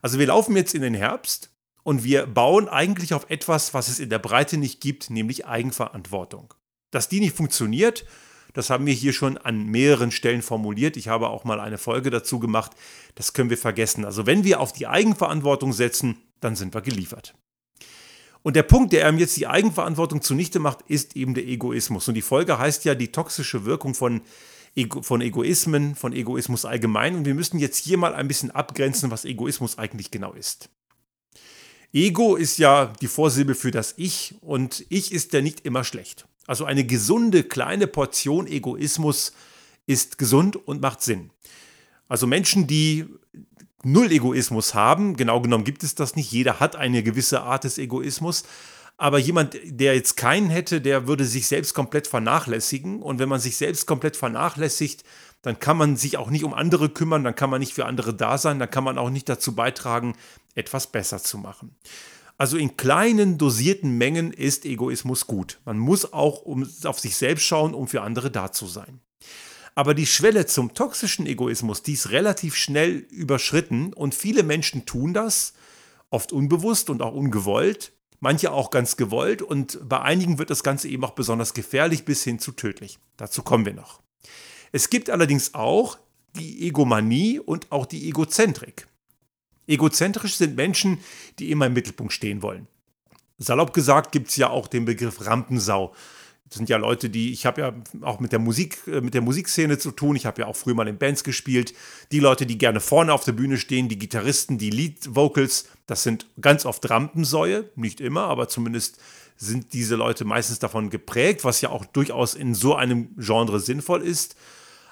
Also 0.04 0.18
wir 0.18 0.26
laufen 0.26 0.54
jetzt 0.54 0.74
in 0.74 0.82
den 0.82 0.92
Herbst 0.92 1.48
und 1.82 2.04
wir 2.04 2.26
bauen 2.26 2.68
eigentlich 2.68 3.14
auf 3.14 3.30
etwas, 3.30 3.72
was 3.72 3.88
es 3.88 3.98
in 3.98 4.10
der 4.10 4.18
Breite 4.18 4.58
nicht 4.58 4.82
gibt, 4.82 5.08
nämlich 5.08 5.46
Eigenverantwortung. 5.46 6.52
Dass 6.90 7.08
die 7.08 7.20
nicht 7.20 7.34
funktioniert, 7.34 8.04
das 8.52 8.68
haben 8.68 8.84
wir 8.84 8.92
hier 8.92 9.14
schon 9.14 9.38
an 9.38 9.64
mehreren 9.64 10.10
Stellen 10.10 10.42
formuliert. 10.42 10.98
Ich 10.98 11.08
habe 11.08 11.30
auch 11.30 11.44
mal 11.44 11.58
eine 11.58 11.78
Folge 11.78 12.10
dazu 12.10 12.38
gemacht. 12.38 12.72
Das 13.14 13.32
können 13.32 13.48
wir 13.48 13.56
vergessen. 13.56 14.04
Also 14.04 14.26
wenn 14.26 14.44
wir 14.44 14.60
auf 14.60 14.74
die 14.74 14.86
Eigenverantwortung 14.86 15.72
setzen, 15.72 16.18
dann 16.38 16.54
sind 16.54 16.74
wir 16.74 16.82
geliefert. 16.82 17.34
Und 18.42 18.56
der 18.56 18.62
Punkt, 18.62 18.92
der 18.92 19.08
einem 19.08 19.16
jetzt 19.16 19.38
die 19.38 19.46
Eigenverantwortung 19.46 20.20
zunichte 20.20 20.58
macht, 20.58 20.82
ist 20.86 21.16
eben 21.16 21.32
der 21.32 21.46
Egoismus. 21.46 22.06
Und 22.08 22.12
die 22.12 22.20
Folge 22.20 22.58
heißt 22.58 22.84
ja 22.84 22.94
die 22.94 23.10
toxische 23.10 23.64
Wirkung 23.64 23.94
von, 23.94 24.20
von 25.02 25.20
Egoismen, 25.20 25.94
von 25.94 26.12
Egoismus 26.12 26.64
allgemein. 26.64 27.14
Und 27.14 27.24
wir 27.24 27.34
müssen 27.34 27.58
jetzt 27.58 27.78
hier 27.78 27.98
mal 27.98 28.14
ein 28.14 28.28
bisschen 28.28 28.50
abgrenzen, 28.50 29.10
was 29.10 29.24
Egoismus 29.24 29.78
eigentlich 29.78 30.10
genau 30.10 30.32
ist. 30.32 30.70
Ego 31.92 32.34
ist 32.34 32.58
ja 32.58 32.92
die 33.00 33.06
Vorsilbe 33.06 33.54
für 33.54 33.70
das 33.70 33.94
Ich 33.96 34.34
und 34.40 34.84
Ich 34.88 35.12
ist 35.12 35.32
ja 35.32 35.40
nicht 35.40 35.60
immer 35.60 35.84
schlecht. 35.84 36.26
Also 36.46 36.64
eine 36.64 36.84
gesunde 36.84 37.44
kleine 37.44 37.86
Portion 37.86 38.48
Egoismus 38.48 39.32
ist 39.86 40.18
gesund 40.18 40.56
und 40.56 40.82
macht 40.82 41.02
Sinn. 41.02 41.30
Also 42.08 42.26
Menschen, 42.26 42.66
die 42.66 43.06
null 43.84 44.10
Egoismus 44.10 44.74
haben, 44.74 45.16
genau 45.16 45.40
genommen 45.40 45.64
gibt 45.64 45.84
es 45.84 45.94
das 45.94 46.16
nicht, 46.16 46.32
jeder 46.32 46.58
hat 46.58 46.74
eine 46.74 47.02
gewisse 47.02 47.42
Art 47.42 47.64
des 47.64 47.78
Egoismus, 47.78 48.44
aber 48.96 49.19
jemand, 49.19 49.58
der 49.64 49.94
jetzt 49.94 50.17
keinen 50.17 50.50
hätte, 50.50 50.81
der 50.81 51.06
würde 51.06 51.25
sich 51.25 51.46
selbst 51.46 51.75
komplett 51.75 52.06
vernachlässigen 52.06 53.02
und 53.02 53.19
wenn 53.19 53.29
man 53.29 53.41
sich 53.41 53.56
selbst 53.56 53.87
komplett 53.87 54.17
vernachlässigt, 54.17 55.05
dann 55.43 55.58
kann 55.58 55.76
man 55.76 55.96
sich 55.96 56.17
auch 56.17 56.31
nicht 56.31 56.44
um 56.44 56.55
andere 56.55 56.88
kümmern, 56.88 57.25
dann 57.25 57.35
kann 57.35 57.50
man 57.50 57.61
nicht 57.61 57.75
für 57.75 57.87
andere 57.87 58.14
da 58.14 58.38
sein, 58.38 58.58
dann 58.58 58.70
kann 58.70 58.85
man 58.85 58.96
auch 58.96 59.11
nicht 59.11 59.29
dazu 59.29 59.55
beitragen, 59.55 60.14
etwas 60.55 60.87
besser 60.87 61.23
zu 61.23 61.38
machen. 61.38 61.75
Also 62.38 62.56
in 62.56 62.76
kleinen 62.76 63.38
dosierten 63.38 63.96
Mengen 63.96 64.32
ist 64.32 64.64
Egoismus 64.64 65.26
gut. 65.26 65.61
Man 65.64 65.79
muss 65.79 66.12
auch 66.12 66.43
um, 66.43 66.69
auf 66.85 66.99
sich 66.99 67.17
selbst 67.17 67.44
schauen, 67.44 67.75
um 67.75 67.87
für 67.87 68.02
andere 68.02 68.31
da 68.31 68.52
zu 68.52 68.67
sein. 68.67 69.00
Aber 69.76 69.94
die 69.94 70.06
Schwelle 70.06 70.46
zum 70.46 70.75
toxischen 70.75 71.26
Egoismus, 71.26 71.82
die 71.82 71.93
ist 71.93 72.11
relativ 72.11 72.56
schnell 72.56 72.91
überschritten 73.11 73.93
und 73.93 74.14
viele 74.14 74.44
Menschen 74.44 74.87
tun 74.87 75.14
das, 75.14 75.52
oft 76.11 76.32
unbewusst 76.32 76.91
und 76.91 77.02
auch 77.02 77.14
ungewollt, 77.14 77.93
manche 78.24 78.50
auch 78.52 78.70
ganz 78.70 78.96
gewollt 78.96 79.42
und 79.42 79.78
bei 79.86 80.00
einigen 80.00 80.38
wird 80.38 80.48
das 80.48 80.62
Ganze 80.62 80.88
eben 80.88 81.04
auch 81.04 81.12
besonders 81.12 81.52
gefährlich 81.52 82.06
bis 82.06 82.24
hin 82.24 82.38
zu 82.38 82.52
tödlich. 82.52 82.98
Dazu 83.18 83.42
kommen 83.42 83.66
wir 83.66 83.74
noch. 83.74 84.00
Es 84.72 84.88
gibt 84.88 85.10
allerdings 85.10 85.52
auch 85.52 85.98
die 86.34 86.66
Egomanie 86.66 87.38
und 87.38 87.70
auch 87.70 87.84
die 87.84 88.08
Egozentrik. 88.08 88.88
Egozentrisch 89.66 90.36
sind 90.36 90.56
Menschen, 90.56 91.00
die 91.38 91.50
immer 91.50 91.66
im 91.66 91.74
Mittelpunkt 91.74 92.14
stehen 92.14 92.40
wollen. 92.40 92.66
Salopp 93.36 93.74
gesagt 93.74 94.10
gibt 94.10 94.28
es 94.28 94.36
ja 94.36 94.48
auch 94.48 94.68
den 94.68 94.86
Begriff 94.86 95.26
Rampensau. 95.26 95.94
Das 96.54 96.58
sind 96.58 96.68
ja 96.68 96.76
Leute, 96.76 97.10
die, 97.10 97.32
ich 97.32 97.46
habe 97.46 97.60
ja 97.60 97.74
auch 98.02 98.20
mit 98.20 98.30
der 98.30 98.38
Musik, 98.38 98.78
äh, 98.86 99.00
mit 99.00 99.12
der 99.12 99.22
Musikszene 99.22 99.76
zu 99.76 99.90
tun. 99.90 100.14
Ich 100.14 100.24
habe 100.24 100.42
ja 100.42 100.46
auch 100.46 100.54
früher 100.54 100.76
mal 100.76 100.86
in 100.86 100.98
Bands 100.98 101.24
gespielt. 101.24 101.74
Die 102.12 102.20
Leute, 102.20 102.46
die 102.46 102.58
gerne 102.58 102.78
vorne 102.78 103.12
auf 103.12 103.24
der 103.24 103.32
Bühne 103.32 103.58
stehen, 103.58 103.88
die 103.88 103.98
Gitarristen, 103.98 104.56
die 104.56 104.70
Lead-Vocals, 104.70 105.66
das 105.88 106.04
sind 106.04 106.26
ganz 106.40 106.64
oft 106.64 106.88
Rampensäue. 106.88 107.70
Nicht 107.74 108.00
immer, 108.00 108.28
aber 108.28 108.46
zumindest 108.46 109.00
sind 109.36 109.72
diese 109.72 109.96
Leute 109.96 110.24
meistens 110.24 110.60
davon 110.60 110.90
geprägt, 110.90 111.42
was 111.42 111.60
ja 111.60 111.70
auch 111.70 111.84
durchaus 111.84 112.34
in 112.34 112.54
so 112.54 112.76
einem 112.76 113.08
Genre 113.18 113.58
sinnvoll 113.58 114.02
ist 114.02 114.36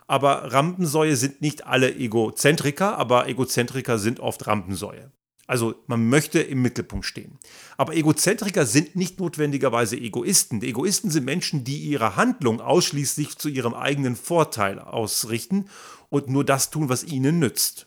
aber 0.08 0.52
Rampensäue 0.52 1.16
sind 1.16 1.40
nicht 1.40 1.66
alle 1.66 1.94
Egozentriker, 1.94 2.98
aber 2.98 3.28
Egozentriker 3.28 3.98
sind 3.98 4.20
oft 4.20 4.46
Rampensäue. 4.46 5.10
Also 5.52 5.74
man 5.86 6.08
möchte 6.08 6.40
im 6.40 6.62
Mittelpunkt 6.62 7.04
stehen. 7.04 7.38
Aber 7.76 7.94
Egozentriker 7.94 8.64
sind 8.64 8.96
nicht 8.96 9.20
notwendigerweise 9.20 9.98
Egoisten. 9.98 10.60
Die 10.60 10.68
Egoisten 10.70 11.10
sind 11.10 11.26
Menschen, 11.26 11.62
die 11.62 11.76
ihre 11.76 12.16
Handlung 12.16 12.62
ausschließlich 12.62 13.36
zu 13.36 13.50
ihrem 13.50 13.74
eigenen 13.74 14.16
Vorteil 14.16 14.78
ausrichten 14.78 15.66
und 16.08 16.30
nur 16.30 16.46
das 16.46 16.70
tun, 16.70 16.88
was 16.88 17.04
ihnen 17.04 17.38
nützt. 17.38 17.86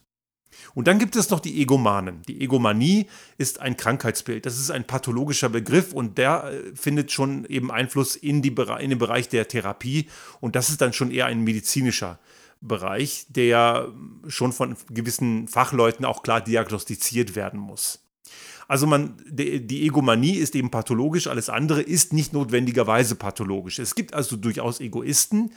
Und 0.75 0.87
dann 0.87 0.99
gibt 0.99 1.15
es 1.15 1.31
noch 1.31 1.39
die 1.39 1.59
Egomanen. 1.59 2.21
Die 2.27 2.39
Egomanie 2.39 3.07
ist 3.39 3.61
ein 3.61 3.77
Krankheitsbild. 3.77 4.45
Das 4.45 4.59
ist 4.59 4.69
ein 4.69 4.85
pathologischer 4.85 5.49
Begriff 5.49 5.91
und 5.91 6.19
der 6.19 6.43
äh, 6.43 6.75
findet 6.75 7.11
schon 7.11 7.45
eben 7.45 7.71
Einfluss 7.71 8.15
in, 8.15 8.43
die, 8.43 8.53
in 8.79 8.91
den 8.91 8.99
Bereich 8.99 9.27
der 9.27 9.47
Therapie. 9.47 10.07
Und 10.39 10.55
das 10.55 10.69
ist 10.69 10.81
dann 10.81 10.93
schon 10.93 11.09
eher 11.09 11.25
ein 11.25 11.41
medizinischer 11.41 12.19
Bereich, 12.67 13.25
der 13.29 13.91
schon 14.27 14.53
von 14.53 14.75
gewissen 14.89 15.47
Fachleuten 15.47 16.05
auch 16.05 16.23
klar 16.23 16.41
diagnostiziert 16.41 17.35
werden 17.35 17.59
muss. 17.59 17.99
Also 18.67 18.87
man, 18.87 19.15
die 19.27 19.85
Egomanie 19.85 20.37
ist 20.37 20.55
eben 20.55 20.71
pathologisch, 20.71 21.27
alles 21.27 21.49
andere 21.49 21.81
ist 21.81 22.13
nicht 22.13 22.33
notwendigerweise 22.33 23.15
pathologisch. 23.15 23.79
Es 23.79 23.93
gibt 23.93 24.13
also 24.13 24.35
durchaus 24.37 24.79
Egoisten, 24.79 25.51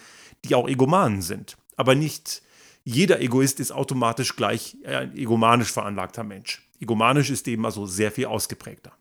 die 0.44 0.54
auch 0.54 0.68
Egomanen 0.68 1.22
sind, 1.22 1.56
aber 1.76 1.94
nicht 1.94 2.42
jeder 2.84 3.20
Egoist 3.20 3.60
ist 3.60 3.70
automatisch 3.70 4.36
gleich 4.36 4.76
ein 4.84 5.16
egomanisch 5.16 5.72
veranlagter 5.72 6.24
Mensch. 6.24 6.66
Egomanisch 6.80 7.28
ist 7.28 7.46
eben 7.48 7.66
also 7.66 7.86
sehr 7.86 8.10
viel 8.10 8.26
ausgeprägter. 8.26 8.92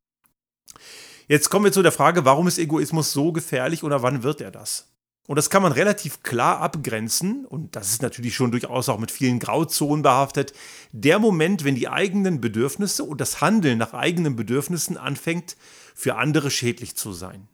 Jetzt 1.27 1.49
kommen 1.49 1.65
wir 1.65 1.71
zu 1.71 1.81
der 1.81 1.91
Frage, 1.91 2.25
warum 2.25 2.47
ist 2.47 2.57
Egoismus 2.57 3.11
so 3.11 3.31
gefährlich 3.31 3.83
oder 3.83 4.01
wann 4.01 4.23
wird 4.23 4.41
er 4.41 4.51
das? 4.51 4.89
Und 5.27 5.35
das 5.35 5.49
kann 5.49 5.61
man 5.61 5.73
relativ 5.73 6.23
klar 6.23 6.61
abgrenzen, 6.61 7.45
und 7.45 7.75
das 7.75 7.89
ist 7.89 8.01
natürlich 8.01 8.33
schon 8.33 8.51
durchaus 8.51 8.87
auch 8.87 8.97
mit 8.97 9.11
vielen 9.11 9.39
Grauzonen 9.39 10.01
behaftet, 10.01 10.53
der 10.93 11.19
Moment, 11.19 11.65
wenn 11.65 11.75
die 11.75 11.89
eigenen 11.89 12.39
Bedürfnisse 12.39 13.03
und 13.03 13.19
das 13.19 13.41
Handeln 13.41 13.77
nach 13.77 13.93
eigenen 13.93 14.37
Bedürfnissen 14.37 14.95
anfängt, 14.97 15.57
für 15.93 16.15
andere 16.15 16.49
schädlich 16.49 16.95
zu 16.95 17.11
sein. 17.11 17.49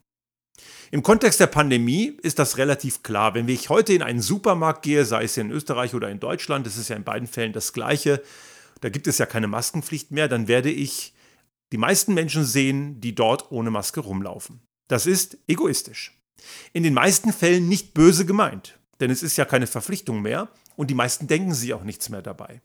Im 0.92 1.02
Kontext 1.02 1.40
der 1.40 1.48
Pandemie 1.48 2.16
ist 2.22 2.38
das 2.38 2.58
relativ 2.58 3.02
klar. 3.02 3.34
Wenn 3.34 3.48
ich 3.48 3.68
heute 3.68 3.92
in 3.92 4.02
einen 4.02 4.22
Supermarkt 4.22 4.82
gehe, 4.82 5.04
sei 5.04 5.24
es 5.24 5.36
in 5.36 5.50
Österreich 5.50 5.94
oder 5.94 6.08
in 6.08 6.20
Deutschland, 6.20 6.66
das 6.66 6.76
ist 6.76 6.90
ja 6.90 6.96
in 6.96 7.02
beiden 7.02 7.26
Fällen 7.26 7.52
das 7.52 7.72
Gleiche, 7.72 8.22
da 8.82 8.88
gibt 8.88 9.08
es 9.08 9.18
ja 9.18 9.26
keine 9.26 9.48
Maskenpflicht 9.48 10.12
mehr, 10.12 10.28
dann 10.28 10.46
werde 10.46 10.70
ich 10.70 11.12
die 11.72 11.78
meisten 11.78 12.14
Menschen 12.14 12.44
sehen, 12.44 13.00
die 13.00 13.16
dort 13.16 13.50
ohne 13.50 13.72
Maske 13.72 13.98
rumlaufen. 13.98 14.60
Das 14.86 15.06
ist 15.06 15.38
egoistisch. 15.48 16.16
In 16.72 16.82
den 16.82 16.94
meisten 16.94 17.32
Fällen 17.32 17.68
nicht 17.68 17.94
böse 17.94 18.26
gemeint, 18.26 18.78
denn 19.00 19.10
es 19.10 19.22
ist 19.22 19.36
ja 19.36 19.44
keine 19.44 19.66
Verpflichtung 19.66 20.22
mehr 20.22 20.48
und 20.76 20.90
die 20.90 20.94
meisten 20.94 21.26
denken 21.26 21.54
sich 21.54 21.74
auch 21.74 21.84
nichts 21.84 22.08
mehr 22.08 22.22
dabei. 22.22 22.60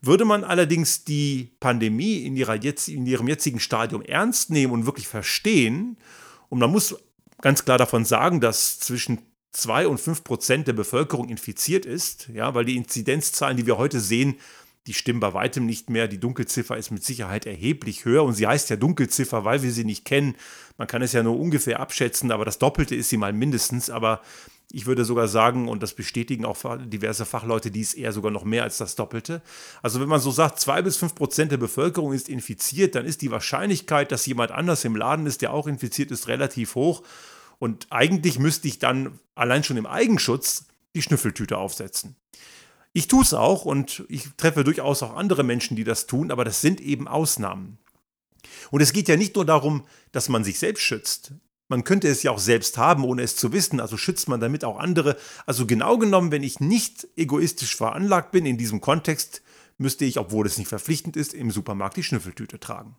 Würde 0.00 0.24
man 0.24 0.44
allerdings 0.44 1.04
die 1.04 1.56
Pandemie 1.58 2.18
in, 2.18 2.36
jetzt, 2.36 2.88
in 2.88 3.06
ihrem 3.06 3.28
jetzigen 3.28 3.58
Stadium 3.58 4.02
ernst 4.02 4.50
nehmen 4.50 4.72
und 4.72 4.86
wirklich 4.86 5.08
verstehen, 5.08 5.98
und 6.48 6.60
man 6.60 6.70
muss 6.70 6.96
ganz 7.40 7.64
klar 7.64 7.78
davon 7.78 8.04
sagen, 8.04 8.40
dass 8.40 8.78
zwischen 8.78 9.18
2 9.52 9.88
und 9.88 9.98
5 9.98 10.24
Prozent 10.24 10.68
der 10.68 10.72
Bevölkerung 10.72 11.28
infiziert 11.28 11.86
ist, 11.86 12.28
ja, 12.32 12.54
weil 12.54 12.64
die 12.64 12.76
Inzidenzzahlen, 12.76 13.56
die 13.56 13.66
wir 13.66 13.78
heute 13.78 14.00
sehen, 14.00 14.36
Die 14.86 14.94
stimmen 14.94 15.20
bei 15.20 15.34
weitem 15.34 15.66
nicht 15.66 15.90
mehr. 15.90 16.08
Die 16.08 16.20
Dunkelziffer 16.20 16.76
ist 16.76 16.90
mit 16.90 17.04
Sicherheit 17.04 17.44
erheblich 17.44 18.04
höher 18.04 18.24
und 18.24 18.34
sie 18.34 18.46
heißt 18.46 18.70
ja 18.70 18.76
Dunkelziffer, 18.76 19.44
weil 19.44 19.62
wir 19.62 19.70
sie 19.70 19.84
nicht 19.84 20.04
kennen. 20.04 20.36
Man 20.78 20.88
kann 20.88 21.02
es 21.02 21.12
ja 21.12 21.22
nur 21.22 21.38
ungefähr 21.38 21.80
abschätzen, 21.80 22.30
aber 22.30 22.44
das 22.44 22.58
Doppelte 22.58 22.94
ist 22.94 23.10
sie 23.10 23.18
mal 23.18 23.32
mindestens. 23.32 23.90
Aber 23.90 24.22
ich 24.70 24.86
würde 24.86 25.04
sogar 25.04 25.28
sagen, 25.28 25.68
und 25.68 25.82
das 25.82 25.94
bestätigen 25.94 26.44
auch 26.44 26.58
diverse 26.84 27.24
Fachleute, 27.24 27.70
die 27.70 27.80
ist 27.80 27.94
eher 27.94 28.12
sogar 28.12 28.30
noch 28.30 28.44
mehr 28.44 28.64
als 28.64 28.76
das 28.76 28.96
Doppelte. 28.96 29.40
Also 29.82 30.00
wenn 30.00 30.08
man 30.08 30.20
so 30.20 30.30
sagt, 30.30 30.60
zwei 30.60 30.82
bis 30.82 30.98
fünf 30.98 31.14
Prozent 31.14 31.52
der 31.52 31.56
Bevölkerung 31.56 32.12
ist 32.12 32.28
infiziert, 32.28 32.94
dann 32.94 33.06
ist 33.06 33.22
die 33.22 33.30
Wahrscheinlichkeit, 33.30 34.12
dass 34.12 34.26
jemand 34.26 34.50
anders 34.50 34.84
im 34.84 34.94
Laden 34.94 35.26
ist, 35.26 35.40
der 35.40 35.54
auch 35.54 35.66
infiziert 35.66 36.10
ist, 36.10 36.28
relativ 36.28 36.74
hoch. 36.74 37.02
Und 37.58 37.86
eigentlich 37.90 38.38
müsste 38.38 38.68
ich 38.68 38.78
dann 38.78 39.18
allein 39.34 39.64
schon 39.64 39.78
im 39.78 39.86
Eigenschutz 39.86 40.66
die 40.94 41.02
Schnüffeltüte 41.02 41.56
aufsetzen. 41.56 42.16
Ich 42.92 43.08
tue 43.08 43.22
es 43.22 43.34
auch 43.34 43.64
und 43.64 44.04
ich 44.08 44.28
treffe 44.36 44.64
durchaus 44.64 45.02
auch 45.02 45.16
andere 45.16 45.44
Menschen, 45.44 45.76
die 45.76 45.84
das 45.84 46.06
tun, 46.06 46.30
aber 46.30 46.44
das 46.44 46.60
sind 46.60 46.80
eben 46.80 47.06
Ausnahmen. 47.06 47.78
Und 48.70 48.80
es 48.80 48.92
geht 48.92 49.08
ja 49.08 49.16
nicht 49.16 49.36
nur 49.36 49.44
darum, 49.44 49.84
dass 50.12 50.28
man 50.28 50.44
sich 50.44 50.58
selbst 50.58 50.82
schützt. 50.82 51.32
Man 51.68 51.84
könnte 51.84 52.08
es 52.08 52.22
ja 52.22 52.30
auch 52.30 52.38
selbst 52.38 52.78
haben, 52.78 53.04
ohne 53.04 53.22
es 53.22 53.36
zu 53.36 53.52
wissen, 53.52 53.78
also 53.78 53.98
schützt 53.98 54.28
man 54.28 54.40
damit 54.40 54.64
auch 54.64 54.78
andere. 54.78 55.18
Also 55.44 55.66
genau 55.66 55.98
genommen, 55.98 56.32
wenn 56.32 56.42
ich 56.42 56.60
nicht 56.60 57.06
egoistisch 57.16 57.76
veranlagt 57.76 58.30
bin 58.30 58.46
in 58.46 58.56
diesem 58.56 58.80
Kontext, 58.80 59.42
müsste 59.76 60.06
ich, 60.06 60.18
obwohl 60.18 60.46
es 60.46 60.56
nicht 60.56 60.68
verpflichtend 60.68 61.16
ist, 61.16 61.34
im 61.34 61.50
Supermarkt 61.50 61.98
die 61.98 62.02
Schnüffeltüte 62.02 62.58
tragen. 62.58 62.96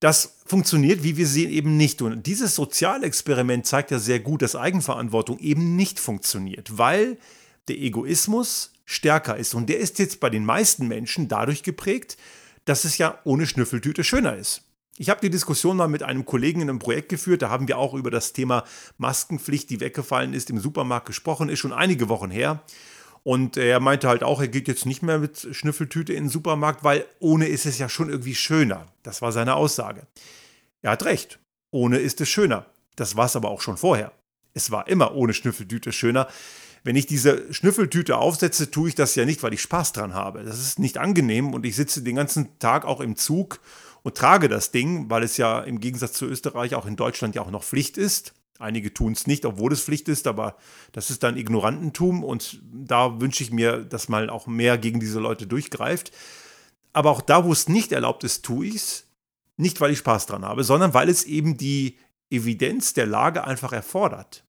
Das 0.00 0.38
funktioniert, 0.46 1.02
wie 1.02 1.16
wir 1.16 1.26
sehen, 1.26 1.50
eben 1.50 1.76
nicht. 1.76 2.00
Und 2.00 2.26
dieses 2.26 2.54
Sozialexperiment 2.54 3.66
zeigt 3.66 3.90
ja 3.90 3.98
sehr 3.98 4.20
gut, 4.20 4.42
dass 4.42 4.56
Eigenverantwortung 4.56 5.38
eben 5.38 5.76
nicht 5.76 6.00
funktioniert, 6.00 6.78
weil 6.78 7.18
der 7.68 7.78
Egoismus 7.78 8.72
stärker 8.84 9.36
ist. 9.36 9.54
Und 9.54 9.68
der 9.68 9.78
ist 9.78 9.98
jetzt 9.98 10.20
bei 10.20 10.30
den 10.30 10.44
meisten 10.44 10.88
Menschen 10.88 11.28
dadurch 11.28 11.62
geprägt, 11.62 12.16
dass 12.64 12.84
es 12.84 12.98
ja 12.98 13.18
ohne 13.24 13.46
Schnüffeltüte 13.46 14.04
schöner 14.04 14.36
ist. 14.36 14.62
Ich 14.98 15.08
habe 15.08 15.20
die 15.20 15.30
Diskussion 15.30 15.76
mal 15.76 15.88
mit 15.88 16.02
einem 16.02 16.26
Kollegen 16.26 16.60
in 16.60 16.68
einem 16.68 16.78
Projekt 16.78 17.08
geführt, 17.08 17.40
da 17.40 17.48
haben 17.48 17.68
wir 17.68 17.78
auch 17.78 17.94
über 17.94 18.10
das 18.10 18.34
Thema 18.34 18.64
Maskenpflicht, 18.98 19.70
die 19.70 19.80
weggefallen 19.80 20.34
ist, 20.34 20.50
im 20.50 20.58
Supermarkt 20.58 21.06
gesprochen, 21.06 21.48
ist 21.48 21.60
schon 21.60 21.72
einige 21.72 22.08
Wochen 22.10 22.30
her. 22.30 22.62
Und 23.22 23.56
er 23.56 23.80
meinte 23.80 24.08
halt 24.08 24.22
auch, 24.22 24.40
er 24.40 24.48
geht 24.48 24.68
jetzt 24.68 24.86
nicht 24.86 25.02
mehr 25.02 25.18
mit 25.18 25.48
Schnüffeltüte 25.52 26.12
in 26.12 26.24
den 26.24 26.30
Supermarkt, 26.30 26.84
weil 26.84 27.06
ohne 27.18 27.46
ist 27.46 27.66
es 27.66 27.78
ja 27.78 27.88
schon 27.88 28.10
irgendwie 28.10 28.34
schöner. 28.34 28.86
Das 29.02 29.22
war 29.22 29.32
seine 29.32 29.54
Aussage. 29.54 30.06
Er 30.82 30.92
hat 30.92 31.04
recht, 31.04 31.38
ohne 31.70 31.98
ist 31.98 32.20
es 32.20 32.28
schöner. 32.28 32.66
Das 32.96 33.16
war 33.16 33.26
es 33.26 33.36
aber 33.36 33.50
auch 33.50 33.60
schon 33.60 33.76
vorher. 33.76 34.12
Es 34.52 34.70
war 34.70 34.88
immer 34.88 35.14
ohne 35.14 35.32
Schnüffeltüte 35.32 35.92
schöner. 35.92 36.28
Wenn 36.82 36.96
ich 36.96 37.06
diese 37.06 37.52
Schnüffeltüte 37.52 38.16
aufsetze, 38.16 38.70
tue 38.70 38.88
ich 38.88 38.94
das 38.94 39.14
ja 39.14 39.24
nicht, 39.24 39.42
weil 39.42 39.52
ich 39.52 39.60
Spaß 39.60 39.92
dran 39.92 40.14
habe. 40.14 40.44
Das 40.44 40.58
ist 40.58 40.78
nicht 40.78 40.98
angenehm 40.98 41.52
und 41.52 41.66
ich 41.66 41.76
sitze 41.76 42.02
den 42.02 42.16
ganzen 42.16 42.58
Tag 42.58 42.84
auch 42.84 43.00
im 43.00 43.16
Zug 43.16 43.60
und 44.02 44.16
trage 44.16 44.48
das 44.48 44.70
Ding, 44.70 45.10
weil 45.10 45.22
es 45.22 45.36
ja 45.36 45.60
im 45.60 45.80
Gegensatz 45.80 46.14
zu 46.14 46.26
Österreich 46.26 46.74
auch 46.74 46.86
in 46.86 46.96
Deutschland 46.96 47.34
ja 47.34 47.42
auch 47.42 47.50
noch 47.50 47.64
Pflicht 47.64 47.98
ist. 47.98 48.32
Einige 48.58 48.92
tun 48.92 49.12
es 49.12 49.26
nicht, 49.26 49.46
obwohl 49.46 49.72
es 49.72 49.82
Pflicht 49.82 50.08
ist, 50.08 50.26
aber 50.26 50.56
das 50.92 51.10
ist 51.10 51.22
dann 51.22 51.38
Ignorantentum 51.38 52.22
und 52.22 52.60
da 52.62 53.20
wünsche 53.20 53.42
ich 53.42 53.50
mir, 53.50 53.78
dass 53.78 54.10
mal 54.10 54.28
auch 54.28 54.46
mehr 54.46 54.76
gegen 54.76 55.00
diese 55.00 55.18
Leute 55.18 55.46
durchgreift. 55.46 56.12
Aber 56.92 57.10
auch 57.10 57.22
da, 57.22 57.44
wo 57.44 57.52
es 57.52 57.68
nicht 57.68 57.92
erlaubt 57.92 58.24
ist, 58.24 58.44
tue 58.44 58.66
ich 58.66 58.74
es. 58.76 59.06
Nicht, 59.56 59.80
weil 59.80 59.92
ich 59.92 59.98
Spaß 59.98 60.26
dran 60.26 60.44
habe, 60.44 60.64
sondern 60.64 60.94
weil 60.94 61.08
es 61.08 61.24
eben 61.24 61.56
die 61.56 61.98
Evidenz 62.30 62.92
der 62.94 63.06
Lage 63.06 63.44
einfach 63.44 63.72
erfordert. 63.72 64.44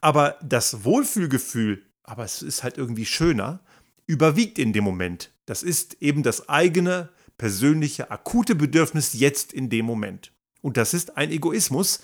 Aber 0.00 0.36
das 0.42 0.84
Wohlfühlgefühl, 0.84 1.82
aber 2.02 2.24
es 2.24 2.42
ist 2.42 2.62
halt 2.62 2.78
irgendwie 2.78 3.06
schöner, 3.06 3.60
überwiegt 4.06 4.58
in 4.58 4.72
dem 4.72 4.84
Moment. 4.84 5.30
Das 5.46 5.62
ist 5.62 6.00
eben 6.00 6.22
das 6.22 6.48
eigene 6.48 7.10
persönliche, 7.38 8.10
akute 8.10 8.54
Bedürfnis 8.54 9.12
jetzt 9.14 9.52
in 9.52 9.70
dem 9.70 9.86
Moment. 9.86 10.32
Und 10.60 10.76
das 10.76 10.94
ist 10.94 11.16
ein 11.16 11.30
Egoismus, 11.30 12.00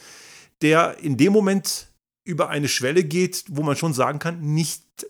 der 0.62 0.98
in 0.98 1.16
dem 1.16 1.32
Moment 1.32 1.88
über 2.24 2.48
eine 2.48 2.68
Schwelle 2.68 3.04
geht, 3.04 3.44
wo 3.48 3.62
man 3.62 3.76
schon 3.76 3.92
sagen 3.92 4.18
kann, 4.18 4.40
nicht, 4.40 5.06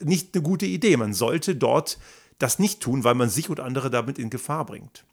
nicht 0.00 0.34
eine 0.34 0.42
gute 0.42 0.66
Idee. 0.66 0.96
Man 0.96 1.14
sollte 1.14 1.54
dort 1.54 1.98
das 2.38 2.58
nicht 2.58 2.80
tun, 2.80 3.04
weil 3.04 3.14
man 3.14 3.30
sich 3.30 3.48
und 3.48 3.60
andere 3.60 3.90
damit 3.90 4.18
in 4.18 4.30
Gefahr 4.30 4.66
bringt. 4.66 5.04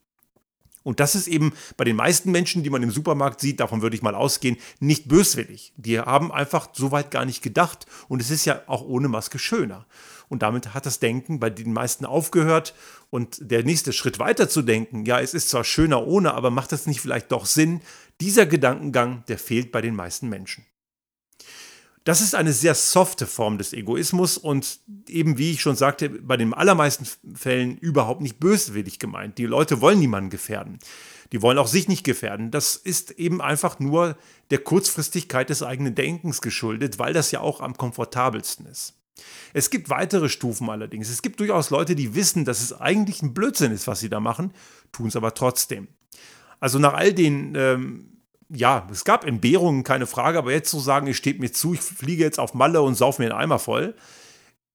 Und 0.83 0.99
das 0.99 1.15
ist 1.15 1.27
eben 1.27 1.53
bei 1.77 1.85
den 1.85 1.95
meisten 1.95 2.31
Menschen, 2.31 2.63
die 2.63 2.69
man 2.69 2.83
im 2.83 2.91
Supermarkt 2.91 3.39
sieht, 3.39 3.59
davon 3.59 3.81
würde 3.81 3.95
ich 3.95 4.01
mal 4.01 4.15
ausgehen, 4.15 4.57
nicht 4.79 5.07
böswillig. 5.07 5.73
Die 5.77 5.99
haben 5.99 6.31
einfach 6.31 6.69
so 6.73 6.91
weit 6.91 7.09
gar 7.09 7.25
nicht 7.25 7.41
gedacht 7.41 7.85
und 8.07 8.21
es 8.21 8.29
ist 8.29 8.45
ja 8.45 8.61
auch 8.67 8.83
ohne 8.83 9.07
Maske 9.07 9.39
schöner. 9.39 9.85
Und 10.29 10.41
damit 10.41 10.73
hat 10.73 10.85
das 10.85 10.99
Denken 10.99 11.39
bei 11.39 11.49
den 11.49 11.73
meisten 11.73 12.05
aufgehört. 12.05 12.73
Und 13.11 13.37
der 13.39 13.63
nächste 13.63 13.93
Schritt 13.93 14.17
weiter 14.17 14.49
zu 14.49 14.63
denken, 14.63 15.05
ja, 15.05 15.19
es 15.19 15.35
ist 15.35 15.49
zwar 15.49 15.63
schöner 15.63 16.07
ohne, 16.07 16.33
aber 16.33 16.49
macht 16.49 16.71
das 16.71 16.87
nicht 16.87 17.01
vielleicht 17.01 17.31
doch 17.31 17.45
Sinn? 17.45 17.81
Dieser 18.19 18.47
Gedankengang, 18.47 19.23
der 19.27 19.37
fehlt 19.37 19.71
bei 19.71 19.81
den 19.81 19.95
meisten 19.95 20.29
Menschen. 20.29 20.65
Das 22.03 22.19
ist 22.19 22.35
eine 22.35 22.51
sehr 22.51 22.75
softe 22.75 23.25
Form 23.27 23.57
des 23.57 23.71
Egoismus 23.71 24.37
und 24.37 24.79
eben 25.07 25.37
wie 25.37 25.51
ich 25.51 25.61
schon 25.61 25.77
sagte, 25.77 26.09
bei 26.09 26.35
den 26.35 26.53
allermeisten 26.53 27.07
Fällen 27.33 27.77
überhaupt 27.77 28.21
nicht 28.21 28.39
böswillig 28.39 28.99
gemeint. 28.99 29.37
Die 29.37 29.45
Leute 29.45 29.79
wollen 29.79 29.99
niemanden 29.99 30.29
gefährden. 30.29 30.79
Die 31.31 31.41
wollen 31.41 31.57
auch 31.57 31.67
sich 31.67 31.87
nicht 31.87 32.03
gefährden. 32.03 32.51
Das 32.51 32.75
ist 32.75 33.11
eben 33.11 33.41
einfach 33.41 33.79
nur 33.79 34.17
der 34.51 34.59
Kurzfristigkeit 34.59 35.49
des 35.49 35.63
eigenen 35.63 35.95
Denkens 35.95 36.41
geschuldet, 36.41 36.99
weil 36.99 37.13
das 37.13 37.31
ja 37.31 37.39
auch 37.39 37.61
am 37.61 37.77
komfortabelsten 37.77 38.65
ist. 38.65 38.95
Es 39.53 39.69
gibt 39.69 39.89
weitere 39.89 40.27
Stufen 40.27 40.69
allerdings. 40.69 41.09
Es 41.09 41.21
gibt 41.21 41.39
durchaus 41.39 41.69
Leute, 41.69 41.95
die 41.95 42.15
wissen, 42.15 42.43
dass 42.43 42.61
es 42.61 42.73
eigentlich 42.73 43.21
ein 43.21 43.33
Blödsinn 43.33 43.71
ist, 43.71 43.87
was 43.87 44.01
sie 44.01 44.09
da 44.09 44.19
machen, 44.19 44.53
tun 44.91 45.07
es 45.07 45.15
aber 45.15 45.33
trotzdem. 45.33 45.87
Also 46.59 46.79
nach 46.79 46.93
all 46.93 47.13
den 47.13 47.53
ähm, 47.55 48.12
ja, 48.49 48.87
es 48.91 49.05
gab 49.05 49.25
Entbehrungen, 49.25 49.83
keine 49.83 50.07
Frage, 50.07 50.37
aber 50.37 50.51
jetzt 50.51 50.69
zu 50.69 50.79
sagen, 50.79 51.07
ich 51.07 51.17
stehe 51.17 51.39
mir 51.39 51.51
zu, 51.51 51.73
ich 51.73 51.81
fliege 51.81 52.23
jetzt 52.23 52.39
auf 52.39 52.53
Malle 52.53 52.81
und 52.81 52.95
sauf 52.95 53.19
mir 53.19 53.25
einen 53.25 53.39
Eimer 53.39 53.59
voll, 53.59 53.95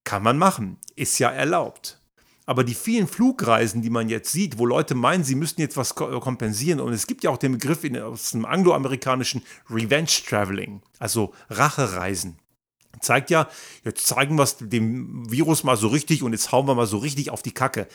kann 0.04 0.22
man 0.22 0.38
machen, 0.38 0.78
ist 0.96 1.18
ja 1.18 1.30
erlaubt. 1.30 2.00
Aber 2.46 2.64
die 2.64 2.74
vielen 2.74 3.08
Flugreisen, 3.08 3.82
die 3.82 3.90
man 3.90 4.08
jetzt 4.08 4.32
sieht, 4.32 4.56
wo 4.56 4.64
Leute 4.64 4.94
meinen, 4.94 5.22
sie 5.22 5.34
müssten 5.34 5.60
jetzt 5.60 5.76
was 5.76 5.94
kompensieren, 5.94 6.80
und 6.80 6.94
es 6.94 7.06
gibt 7.06 7.22
ja 7.22 7.30
auch 7.30 7.36
den 7.36 7.52
Begriff 7.52 7.84
in, 7.84 7.98
aus 7.98 8.30
dem 8.30 8.46
angloamerikanischen 8.46 9.42
Revenge 9.68 10.08
Traveling, 10.26 10.80
also 10.98 11.34
Rachereisen. 11.50 12.38
Zeigt 13.00 13.28
ja, 13.30 13.48
jetzt 13.84 14.06
zeigen 14.06 14.36
wir 14.36 14.44
es 14.44 14.56
dem 14.58 15.30
Virus 15.30 15.62
mal 15.62 15.76
so 15.76 15.88
richtig 15.88 16.22
und 16.22 16.32
jetzt 16.32 16.50
hauen 16.50 16.66
wir 16.66 16.74
mal 16.74 16.86
so 16.86 16.98
richtig 16.98 17.30
auf 17.30 17.42
die 17.42 17.52
Kacke. 17.52 17.86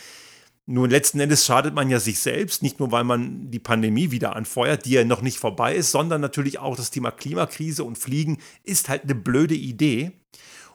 Nur 0.65 0.87
letzten 0.87 1.19
Endes 1.19 1.45
schadet 1.45 1.73
man 1.73 1.89
ja 1.89 1.99
sich 1.99 2.19
selbst, 2.19 2.63
nicht 2.63 2.79
nur 2.79 2.91
weil 2.91 3.03
man 3.03 3.51
die 3.51 3.59
Pandemie 3.59 4.11
wieder 4.11 4.35
anfeuert, 4.35 4.85
die 4.85 4.91
ja 4.91 5.03
noch 5.03 5.21
nicht 5.21 5.37
vorbei 5.37 5.75
ist, 5.75 5.91
sondern 5.91 6.21
natürlich 6.21 6.59
auch 6.59 6.77
das 6.77 6.89
Thema 6.89 7.11
Klimakrise 7.11 7.83
und 7.83 7.97
Fliegen 7.97 8.37
ist 8.63 8.87
halt 8.87 9.03
eine 9.03 9.15
blöde 9.15 9.55
Idee. 9.55 10.13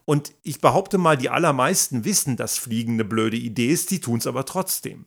Und 0.04 0.33
ich 0.42 0.61
behaupte 0.61 0.99
mal, 0.99 1.16
die 1.16 1.30
allermeisten 1.30 2.04
wissen, 2.04 2.37
dass 2.37 2.59
Fliegen 2.59 2.95
eine 2.95 3.04
blöde 3.04 3.37
Idee 3.38 3.71
ist, 3.71 3.90
die 3.90 4.00
tun 4.00 4.18
es 4.18 4.26
aber 4.26 4.45
trotzdem. 4.45 5.04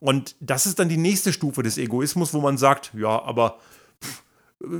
Und 0.00 0.36
das 0.40 0.66
ist 0.66 0.78
dann 0.78 0.90
die 0.90 0.98
nächste 0.98 1.32
Stufe 1.32 1.62
des 1.62 1.78
Egoismus, 1.78 2.34
wo 2.34 2.40
man 2.42 2.58
sagt, 2.58 2.92
ja, 2.94 3.22
aber 3.22 3.58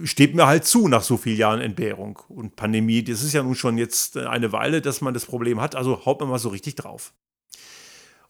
steht 0.02 0.34
mir 0.34 0.46
halt 0.46 0.66
zu 0.66 0.88
nach 0.88 1.02
so 1.02 1.16
vielen 1.16 1.38
Jahren 1.38 1.60
Entbehrung 1.60 2.18
und 2.28 2.56
Pandemie. 2.56 3.02
Das 3.02 3.22
ist 3.22 3.32
ja 3.32 3.42
nun 3.42 3.54
schon 3.54 3.78
jetzt 3.78 4.16
eine 4.16 4.52
Weile, 4.52 4.82
dass 4.82 5.00
man 5.00 5.14
das 5.14 5.26
Problem 5.26 5.60
hat, 5.60 5.74
also 5.74 6.04
haut 6.04 6.20
man 6.20 6.28
mal 6.28 6.38
so 6.38 6.50
richtig 6.50 6.74
drauf. 6.74 7.12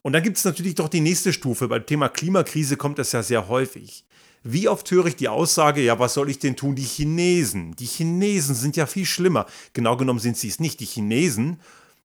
Und 0.04 0.12
dann 0.12 0.23
gibt 0.23 0.37
es 0.37 0.44
natürlich 0.44 0.75
doch 0.75 0.90
die 0.90 1.00
nächste 1.00 1.32
Stufe. 1.32 1.66
Beim 1.66 1.87
Thema 1.87 2.11
Klimakrise 2.11 2.76
kommt 2.76 2.99
das 2.99 3.12
ja 3.12 3.23
sehr 3.23 3.49
häufig. 3.49 4.04
Wie 4.42 4.68
oft 4.68 4.90
höre 4.90 5.06
ich 5.06 5.16
die 5.16 5.30
Aussage, 5.30 5.80
ja, 5.80 5.99
was 5.99 6.12
soll 6.12 6.28
ich 6.28 6.38
denn 6.38 6.56
tun? 6.56 6.75
Die 6.75 6.82
Chinesen. 6.82 7.75
Die 7.76 7.87
Chinesen 7.87 8.54
sind 8.54 8.76
ja 8.76 8.84
viel 8.84 9.06
schlimmer. 9.06 9.46
Genau 9.73 9.96
genommen 9.96 10.18
sind 10.18 10.37
sie 10.37 10.49
es 10.49 10.61
nicht. 10.61 10.80
Die 10.80 10.84
Chinesen, 10.84 11.58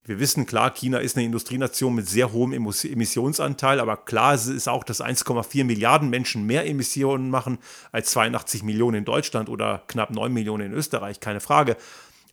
wir 0.05 0.17
wissen 0.17 0.45
klar, 0.45 0.73
China 0.73 0.99
ist 0.99 1.17
eine 1.17 1.25
Industrienation 1.25 1.93
mit 1.93 2.07
sehr 2.07 2.31
hohem 2.31 2.53
Emissionsanteil, 2.53 3.81
aber 3.81 3.97
klar 3.97 4.33
ist 4.33 4.69
auch, 4.69 4.85
dass 4.85 5.01
1,4 5.01 5.65
Milliarden 5.65 6.09
Menschen 6.09 6.45
mehr 6.45 6.65
Emissionen 6.65 7.29
machen 7.29 7.57
als 7.91 8.11
82 8.11 8.63
Millionen 8.63 8.99
in 8.99 9.05
Deutschland 9.05 9.49
oder 9.49 9.83
knapp 9.87 10.11
9 10.11 10.31
Millionen 10.31 10.67
in 10.67 10.73
Österreich, 10.73 11.19
keine 11.19 11.41
Frage. 11.41 11.75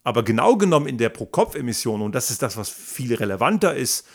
Aber 0.04 0.22
genau 0.22 0.54
genommen 0.54 0.86
in 0.86 0.98
der 0.98 1.08
Pro-Kopf-Emission, 1.08 2.02
und 2.02 2.14
das 2.14 2.30
ist 2.30 2.40
das, 2.40 2.56
was 2.56 2.68
viel 2.68 3.12
relevanter 3.12 3.74
ist, 3.74 4.06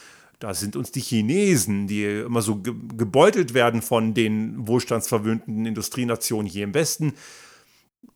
da 0.42 0.56
sind 0.56 0.76
uns 0.76 0.92
die 0.92 1.02
Chinesen, 1.02 1.86
die 1.86 2.04
immer 2.04 2.42
so 2.42 2.56
gebeutelt 2.58 3.54
werden 3.54 3.84
von 3.84 4.16
den 4.16 4.68
wohlstandsverwöhnten 4.68 5.68
Industrienationen 5.68 6.50
hier 6.50 6.64
im 6.64 6.74
Westen. 6.74 7.14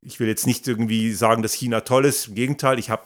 Ich 0.01 0.19
will 0.19 0.27
jetzt 0.27 0.47
nicht 0.47 0.67
irgendwie 0.67 1.13
sagen, 1.13 1.43
dass 1.43 1.53
China 1.53 1.81
toll 1.81 2.05
ist. 2.05 2.29
Im 2.29 2.35
Gegenteil, 2.35 2.79
ich 2.79 2.89
habe 2.89 3.03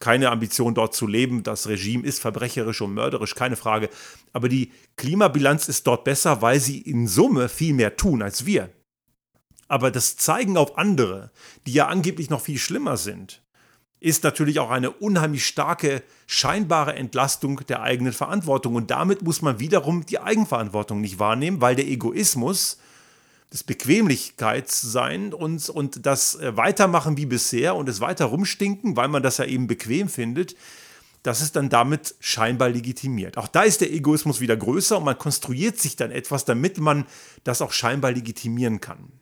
keine 0.00 0.30
Ambition, 0.30 0.74
dort 0.74 0.94
zu 0.94 1.06
leben. 1.06 1.42
Das 1.42 1.68
Regime 1.68 2.06
ist 2.06 2.18
verbrecherisch 2.18 2.80
und 2.80 2.94
mörderisch, 2.94 3.34
keine 3.34 3.56
Frage. 3.56 3.90
Aber 4.32 4.48
die 4.48 4.72
Klimabilanz 4.96 5.68
ist 5.68 5.86
dort 5.86 6.04
besser, 6.04 6.40
weil 6.40 6.58
sie 6.58 6.78
in 6.78 7.06
Summe 7.06 7.50
viel 7.50 7.74
mehr 7.74 7.96
tun 7.96 8.22
als 8.22 8.46
wir. 8.46 8.70
Aber 9.68 9.90
das 9.90 10.16
Zeigen 10.16 10.56
auf 10.56 10.78
andere, 10.78 11.30
die 11.66 11.74
ja 11.74 11.88
angeblich 11.88 12.30
noch 12.30 12.40
viel 12.40 12.58
schlimmer 12.58 12.96
sind, 12.96 13.42
ist 14.02 14.24
natürlich 14.24 14.58
auch 14.58 14.70
eine 14.70 14.90
unheimlich 14.90 15.46
starke 15.46 16.02
scheinbare 16.26 16.94
Entlastung 16.96 17.60
der 17.68 17.82
eigenen 17.82 18.12
Verantwortung. 18.12 18.74
Und 18.74 18.90
damit 18.90 19.22
muss 19.22 19.42
man 19.42 19.60
wiederum 19.60 20.04
die 20.04 20.18
Eigenverantwortung 20.18 21.00
nicht 21.00 21.20
wahrnehmen, 21.20 21.60
weil 21.60 21.76
der 21.76 21.86
Egoismus, 21.86 22.78
das 23.50 23.62
Bequemlichkeitssein 23.62 25.32
und, 25.32 25.68
und 25.68 26.04
das 26.04 26.34
äh, 26.34 26.56
Weitermachen 26.56 27.16
wie 27.16 27.26
bisher 27.26 27.76
und 27.76 27.88
das 27.88 28.00
weiter 28.00 28.24
rumstinken, 28.24 28.96
weil 28.96 29.08
man 29.08 29.22
das 29.22 29.38
ja 29.38 29.44
eben 29.44 29.68
bequem 29.68 30.08
findet, 30.08 30.56
das 31.22 31.40
ist 31.40 31.54
dann 31.54 31.68
damit 31.68 32.16
scheinbar 32.18 32.70
legitimiert. 32.70 33.38
Auch 33.38 33.46
da 33.46 33.62
ist 33.62 33.82
der 33.82 33.92
Egoismus 33.92 34.40
wieder 34.40 34.56
größer 34.56 34.98
und 34.98 35.04
man 35.04 35.18
konstruiert 35.18 35.78
sich 35.78 35.94
dann 35.94 36.10
etwas, 36.10 36.44
damit 36.44 36.78
man 36.78 37.06
das 37.44 37.62
auch 37.62 37.70
scheinbar 37.70 38.10
legitimieren 38.10 38.80
kann. 38.80 39.12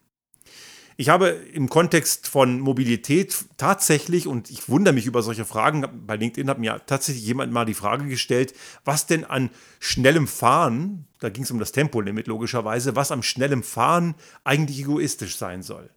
Ich 0.96 1.08
habe 1.08 1.28
im 1.28 1.68
Kontext 1.68 2.28
von 2.28 2.60
Mobilität 2.60 3.44
tatsächlich, 3.56 4.26
und 4.26 4.50
ich 4.50 4.68
wundere 4.68 4.94
mich 4.94 5.06
über 5.06 5.22
solche 5.22 5.44
Fragen, 5.44 5.86
bei 6.06 6.16
LinkedIn 6.16 6.50
hat 6.50 6.58
mir 6.58 6.80
tatsächlich 6.86 7.24
jemand 7.24 7.52
mal 7.52 7.64
die 7.64 7.74
Frage 7.74 8.06
gestellt, 8.06 8.54
was 8.84 9.06
denn 9.06 9.24
an 9.24 9.50
schnellem 9.78 10.26
Fahren, 10.26 11.06
da 11.20 11.30
ging 11.30 11.44
es 11.44 11.50
um 11.50 11.58
das 11.58 11.72
Tempolimit 11.72 12.26
logischerweise, 12.26 12.96
was 12.96 13.12
am 13.12 13.22
schnellem 13.22 13.62
Fahren 13.62 14.14
eigentlich 14.44 14.80
egoistisch 14.80 15.36
sein 15.36 15.62
soll. 15.62 15.90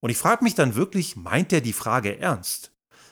Und 0.00 0.10
ich 0.10 0.18
frage 0.18 0.44
mich 0.44 0.54
dann 0.54 0.76
wirklich, 0.76 1.16
meint 1.16 1.52
er 1.52 1.60
die 1.60 1.72
Frage 1.72 2.18
ernst? 2.18 2.70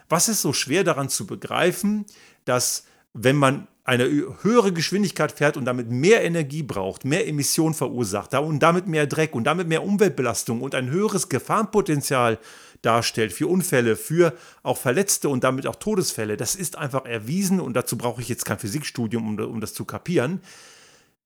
Was 0.09 0.29
ist 0.29 0.43
so 0.43 0.53
schwer 0.53 0.85
daran 0.85 1.09
zu 1.09 1.27
begreifen, 1.27 2.05
dass 2.45 2.85
wenn 3.15 3.37
man 3.37 3.67
eine 3.85 4.09
höhere 4.41 4.73
Geschwindigkeit 4.73 5.31
fährt 5.31 5.59
und 5.59 5.67
damit 5.67 5.91
mehr 5.91 6.25
Energie 6.25 6.63
braucht, 6.63 7.05
mehr 7.05 7.29
Emissionen 7.29 7.75
verursacht 7.75 8.33
und 8.35 8.61
damit 8.61 8.87
mehr 8.87 9.07
Dreck 9.07 9.35
und 9.35 9.45
damit 9.45 9.69
mehr 9.69 9.85
Umweltbelastung 9.85 10.63
und 10.63 10.75
ein 10.75 10.91
höheres 10.91 11.29
Gefahrenpotenzial 11.29 12.39
darstellt 12.81 13.33
für 13.33 13.47
Unfälle, 13.47 13.97
für 13.97 14.35
auch 14.63 14.79
Verletzte 14.79 15.29
und 15.29 15.45
damit 15.45 15.67
auch 15.67 15.77
Todesfälle, 15.77 16.39
das 16.39 16.55
ist 16.55 16.77
einfach 16.77 17.05
erwiesen 17.05 17.61
und 17.61 17.75
dazu 17.75 17.99
brauche 17.99 18.23
ich 18.23 18.29
jetzt 18.29 18.47
kein 18.47 18.59
Physikstudium, 18.59 19.39
um, 19.39 19.61
das 19.61 19.75
zu 19.75 19.85
kapieren. 19.85 20.41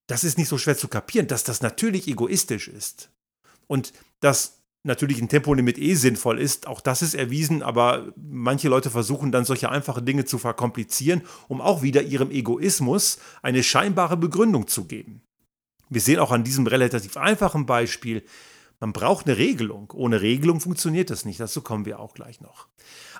Das 0.08 0.24
ist 0.24 0.36
nicht 0.36 0.48
so 0.48 0.58
schwer 0.58 0.76
zu 0.76 0.88
kapieren, 0.88 1.28
dass 1.28 1.44
das 1.44 1.62
natürlich 1.62 2.08
egoistisch 2.08 2.66
ist. 2.68 3.10
Und 3.66 3.92
dass 4.20 4.57
natürlich 4.84 5.20
ein 5.20 5.28
Tempolimit 5.28 5.78
eh 5.78 5.94
sinnvoll 5.94 6.38
ist. 6.38 6.66
Auch 6.66 6.80
das 6.80 7.02
ist 7.02 7.14
erwiesen, 7.14 7.62
aber 7.62 8.12
manche 8.16 8.68
Leute 8.68 8.90
versuchen 8.90 9.32
dann 9.32 9.44
solche 9.44 9.70
einfachen 9.70 10.04
Dinge 10.04 10.24
zu 10.24 10.38
verkomplizieren, 10.38 11.22
um 11.48 11.60
auch 11.60 11.82
wieder 11.82 12.02
ihrem 12.02 12.30
Egoismus 12.30 13.18
eine 13.42 13.62
scheinbare 13.62 14.16
Begründung 14.16 14.66
zu 14.66 14.84
geben. 14.84 15.22
Wir 15.88 16.00
sehen 16.00 16.18
auch 16.18 16.32
an 16.32 16.44
diesem 16.44 16.66
relativ 16.66 17.16
einfachen 17.16 17.66
Beispiel, 17.66 18.24
man 18.80 18.92
braucht 18.92 19.26
eine 19.26 19.38
Regelung. 19.38 19.92
Ohne 19.94 20.20
Regelung 20.20 20.60
funktioniert 20.60 21.10
das 21.10 21.24
nicht. 21.24 21.40
Dazu 21.40 21.62
kommen 21.62 21.84
wir 21.84 21.98
auch 21.98 22.14
gleich 22.14 22.40
noch. 22.40 22.68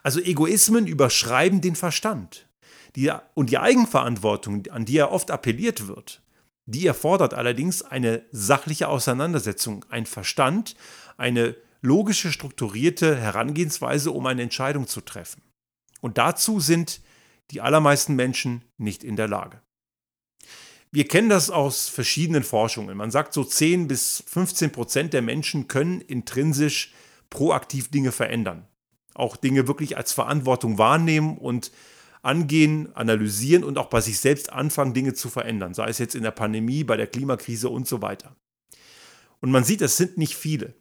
Also 0.03 0.21
Egoismen 0.21 0.87
überschreiben 0.87 1.61
den 1.61 1.75
Verstand. 1.75 2.49
Die, 2.95 3.13
und 3.35 3.51
die 3.51 3.59
Eigenverantwortung, 3.59 4.67
an 4.69 4.85
die 4.85 4.99
er 4.99 5.11
oft 5.11 5.31
appelliert 5.31 5.89
wird, 5.89 6.23
die 6.69 6.87
erfordert 6.87 7.33
allerdings 7.33 7.81
eine 7.81 8.27
sachliche 8.31 8.89
Auseinandersetzung, 8.89 9.87
ein 9.89 10.05
Verstand, 10.05 10.77
eine 11.17 11.57
logische, 11.81 12.31
strukturierte 12.31 13.17
Herangehensweise, 13.17 14.11
um 14.11 14.27
eine 14.27 14.43
Entscheidung 14.43 14.87
zu 14.87 15.01
treffen. 15.01 15.41
Und 16.03 16.19
dazu 16.19 16.61
sind 16.61 17.01
die 17.53 17.63
allermeisten 17.63 18.17
Menschen 18.17 18.65
nicht 18.77 19.03
in 19.03 19.17
der 19.17 19.29
Lage. 19.29 19.63
Wir 20.91 21.09
kennen 21.09 21.31
das 21.31 21.49
aus 21.49 21.89
verschiedenen 21.89 22.43
Forschungen. 22.43 22.99
Man 22.99 23.11
sagt, 23.11 23.33
so 23.33 23.45
10 23.45 23.89
bis 23.89 24.23
15 24.27 24.71
Prozent 24.71 25.15
der 25.15 25.23
Menschen 25.23 25.69
können 25.69 26.03
intrinsisch 26.03 26.93
proaktiv 27.31 27.91
Dinge 27.91 28.13
verändern. 28.13 28.67
Auch 29.15 29.37
Dinge 29.37 29.69
wirklich 29.69 29.97
als 29.97 30.13
Verantwortung 30.13 30.77
wahrnehmen 30.77 31.39
und 31.39 31.73
angehen, 32.23 32.95
analysieren 32.95 33.65
und 33.65 33.79
auch 33.79 33.89
bei 33.89 34.01
sich 34.01 34.19
selbst 34.19 34.53
anfangen, 34.53 34.95
Dinge 34.95 35.15
zu 35.15 35.29
verändern. 35.29 35.75
Sei 35.75 35.89
es 35.89 35.99
jetzt 35.99 36.15
in 36.15 36.23
der 36.23 36.31
Pandemie, 36.31 36.85
bei 36.85 36.97
der 36.97 37.07
Klimakrise 37.07 37.69
und 37.69 37.87
so 37.87 38.03
weiter. 38.03 38.37
Und 39.41 39.51
man 39.51 39.65
sieht, 39.65 39.83
es 39.83 39.97
sind 39.97 40.19
nicht 40.19 40.35
viele. 40.35 40.75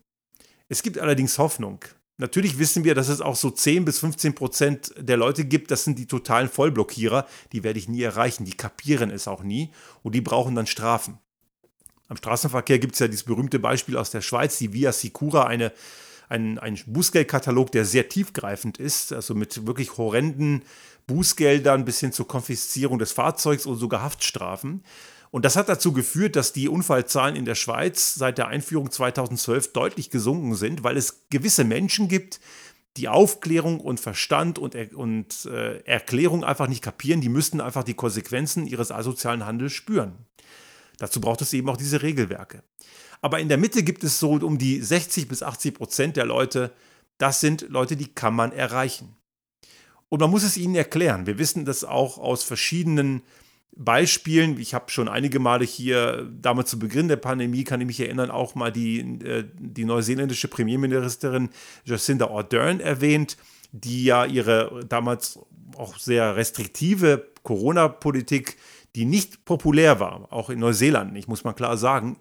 Es 0.70 0.84
gibt 0.84 0.98
allerdings 0.98 1.38
Hoffnung. 1.38 1.80
Natürlich 2.18 2.58
wissen 2.58 2.84
wir, 2.84 2.96
dass 2.96 3.10
es 3.10 3.22
auch 3.22 3.36
so 3.36 3.52
10 3.52 3.86
bis 3.86 4.00
15 4.00 4.34
Prozent 4.34 4.94
der 4.98 5.18
Leute 5.18 5.46
gibt, 5.46 5.70
das 5.70 5.84
sind 5.84 6.00
die 6.00 6.08
totalen 6.08 6.50
Vollblockierer, 6.50 7.28
die 7.52 7.64
werde 7.64 7.78
ich 7.78 7.88
nie 7.88 8.02
erreichen, 8.02 8.44
die 8.44 8.58
kapieren 8.58 9.12
es 9.12 9.28
auch 9.28 9.44
nie 9.44 9.70
und 10.02 10.16
die 10.16 10.22
brauchen 10.22 10.56
dann 10.56 10.66
Strafen. 10.66 11.20
Am 12.08 12.18
Straßenverkehr 12.18 12.80
gibt 12.80 12.94
es 12.94 13.00
ja 13.00 13.08
dieses 13.08 13.24
berühmte 13.24 13.60
Beispiel 13.60 13.98
aus 13.98 14.10
der 14.10 14.22
Schweiz, 14.22 14.58
die 14.58 14.74
Via 14.74 14.94
Sicura, 14.94 15.46
eine, 15.46 15.72
ein, 16.28 16.58
ein 16.58 16.80
Bußgeldkatalog, 16.88 17.72
der 17.72 17.86
sehr 17.86 18.10
tiefgreifend 18.10 18.80
ist, 18.80 19.14
also 19.14 19.36
mit 19.36 19.68
wirklich 19.68 19.98
horrenden 19.98 20.64
Bußgeldern 21.08 21.86
bis 21.86 22.00
hin 22.00 22.12
zur 22.12 22.28
Konfiszierung 22.28 23.00
des 23.00 23.12
Fahrzeugs 23.12 23.66
und 23.66 23.78
sogar 23.78 24.02
Haftstrafen. 24.02 24.84
Und 25.32 25.46
das 25.46 25.56
hat 25.56 25.70
dazu 25.70 25.92
geführt, 25.92 26.36
dass 26.36 26.54
die 26.54 26.70
Unfallzahlen 26.70 27.36
in 27.36 27.46
der 27.46 27.56
Schweiz 27.56 28.16
seit 28.16 28.38
der 28.38 28.48
Einführung 28.48 28.92
2012 28.92 29.74
deutlich 29.74 30.10
gesunken 30.10 30.56
sind, 30.56 30.84
weil 30.84 30.98
es 30.98 31.26
gewisse 31.30 31.64
Menschen 31.64 32.08
gibt, 32.08 32.40
die 32.98 33.08
Aufklärung 33.08 33.80
und 33.80 34.00
Verstand 34.00 34.58
und, 34.58 34.74
er 34.74 34.98
und 34.98 35.46
äh, 35.46 35.80
Erklärung 35.82 36.44
einfach 36.44 36.68
nicht 36.68 36.84
kapieren. 36.84 37.22
Die 37.22 37.30
müssten 37.30 37.62
einfach 37.62 37.84
die 37.84 37.94
Konsequenzen 37.94 38.66
ihres 38.66 38.92
asozialen 38.92 39.46
Handels 39.46 39.74
spüren. 39.74 40.14
Dazu 40.98 41.22
braucht 41.22 41.42
es 41.42 41.54
eben 41.54 41.70
auch 41.70 41.78
diese 41.78 42.02
Regelwerke. 42.02 42.64
Aber 43.22 43.40
in 43.40 43.50
der 43.50 43.58
Mitte 43.58 43.84
gibt 43.84 44.04
es 44.04 44.20
so 44.20 44.32
um 44.32 44.58
die 44.58 44.82
60 44.82 45.28
bis 45.28 45.44
80 45.44 45.76
Prozent 45.76 46.18
der 46.18 46.26
Leute, 46.26 46.72
das 47.18 47.40
sind 47.40 47.68
Leute, 47.70 47.96
die 47.96 48.08
kann 48.08 48.36
man 48.36 48.52
erreichen. 48.52 49.16
Und 50.10 50.22
man 50.22 50.32
muss 50.32 50.44
es 50.44 50.58
ihnen 50.58 50.76
erklären. 50.76 51.28
Wir 51.28 51.38
wissen 51.38 51.66
das 51.66 51.84
auch 51.84 52.18
aus 52.18 52.44
verschiedenen 52.44 53.24
Beispielen, 53.80 54.60
ich 54.60 54.74
habe 54.74 54.90
schon 54.90 55.08
einige 55.08 55.40
Male 55.40 55.64
hier, 55.64 56.28
damals 56.42 56.72
zu 56.72 56.80
Beginn 56.80 57.08
der 57.08 57.18
Pandemie, 57.18 57.64
kann 57.64 57.80
ich 57.80 57.88
mich 57.88 58.00
erinnern, 58.00 58.32
auch 58.32 58.56
mal 58.56 58.72
die, 58.72 59.00
äh, 59.00 59.46
die 59.60 59.86
neuseeländische 59.86 60.48
Premierministerin 60.48 61.50
Jacinda 61.86 62.28
Ardern 62.28 62.80
erwähnt, 62.80 63.38
die 63.72 64.06
ja 64.06 64.26
ihre 64.26 64.84
damals 64.90 65.40
auch 65.78 66.00
sehr 66.00 66.36
restriktive 66.36 67.28
Corona-Politik, 67.44 68.58
die 68.96 69.06
nicht 69.06 69.46
populär 69.46 70.00
war, 70.00 70.28
auch 70.32 70.50
in 70.50 70.60
Neuseeland 70.60 71.14
nicht, 71.14 71.28
muss 71.28 71.44
man 71.44 71.56
klar 71.56 71.78
sagen, 71.78 72.18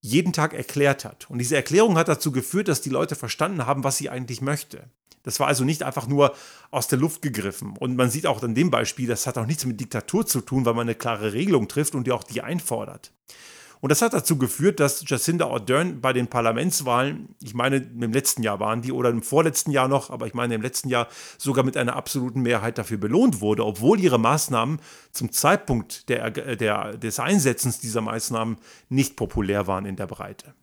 jeden 0.00 0.32
Tag 0.32 0.54
erklärt 0.54 1.04
hat. 1.04 1.28
Und 1.30 1.38
diese 1.38 1.56
Erklärung 1.56 1.96
hat 1.96 2.08
dazu 2.08 2.30
geführt, 2.30 2.68
dass 2.68 2.80
die 2.80 2.90
Leute 2.90 3.16
verstanden 3.16 3.66
haben, 3.66 3.82
was 3.82 3.98
sie 3.98 4.08
eigentlich 4.08 4.40
möchte. 4.40 4.84
Das 5.22 5.40
war 5.40 5.46
also 5.46 5.64
nicht 5.64 5.82
einfach 5.82 6.06
nur 6.06 6.34
aus 6.70 6.88
der 6.88 6.98
Luft 6.98 7.22
gegriffen. 7.22 7.76
Und 7.78 7.96
man 7.96 8.10
sieht 8.10 8.26
auch 8.26 8.42
an 8.42 8.54
dem 8.54 8.70
Beispiel, 8.70 9.06
das 9.06 9.26
hat 9.26 9.38
auch 9.38 9.46
nichts 9.46 9.64
mit 9.64 9.80
Diktatur 9.80 10.26
zu 10.26 10.40
tun, 10.40 10.64
weil 10.64 10.74
man 10.74 10.86
eine 10.86 10.94
klare 10.94 11.32
Regelung 11.32 11.68
trifft 11.68 11.94
und 11.94 12.06
die 12.06 12.12
auch 12.12 12.24
die 12.24 12.42
einfordert. 12.42 13.12
Und 13.82 13.88
das 13.88 14.00
hat 14.00 14.14
dazu 14.14 14.38
geführt, 14.38 14.78
dass 14.78 15.02
Jacinda 15.04 15.48
Ardern 15.48 16.00
bei 16.00 16.12
den 16.12 16.28
Parlamentswahlen, 16.28 17.34
ich 17.42 17.52
meine, 17.52 17.78
im 17.78 18.12
letzten 18.12 18.44
Jahr 18.44 18.60
waren 18.60 18.80
die 18.80 18.92
oder 18.92 19.10
im 19.10 19.22
vorletzten 19.22 19.72
Jahr 19.72 19.88
noch, 19.88 20.08
aber 20.10 20.28
ich 20.28 20.34
meine 20.34 20.54
im 20.54 20.62
letzten 20.62 20.88
Jahr 20.88 21.08
sogar 21.36 21.64
mit 21.64 21.76
einer 21.76 21.96
absoluten 21.96 22.42
Mehrheit 22.42 22.78
dafür 22.78 22.98
belohnt 22.98 23.40
wurde, 23.40 23.66
obwohl 23.66 23.98
ihre 23.98 24.20
Maßnahmen 24.20 24.78
zum 25.10 25.32
Zeitpunkt 25.32 26.08
der, 26.08 26.30
der, 26.30 26.96
des 26.96 27.18
Einsetzens 27.18 27.80
dieser 27.80 28.02
Maßnahmen 28.02 28.58
nicht 28.88 29.16
populär 29.16 29.66
waren 29.66 29.84
in 29.84 29.96
der 29.96 30.06
Breite. 30.06 30.54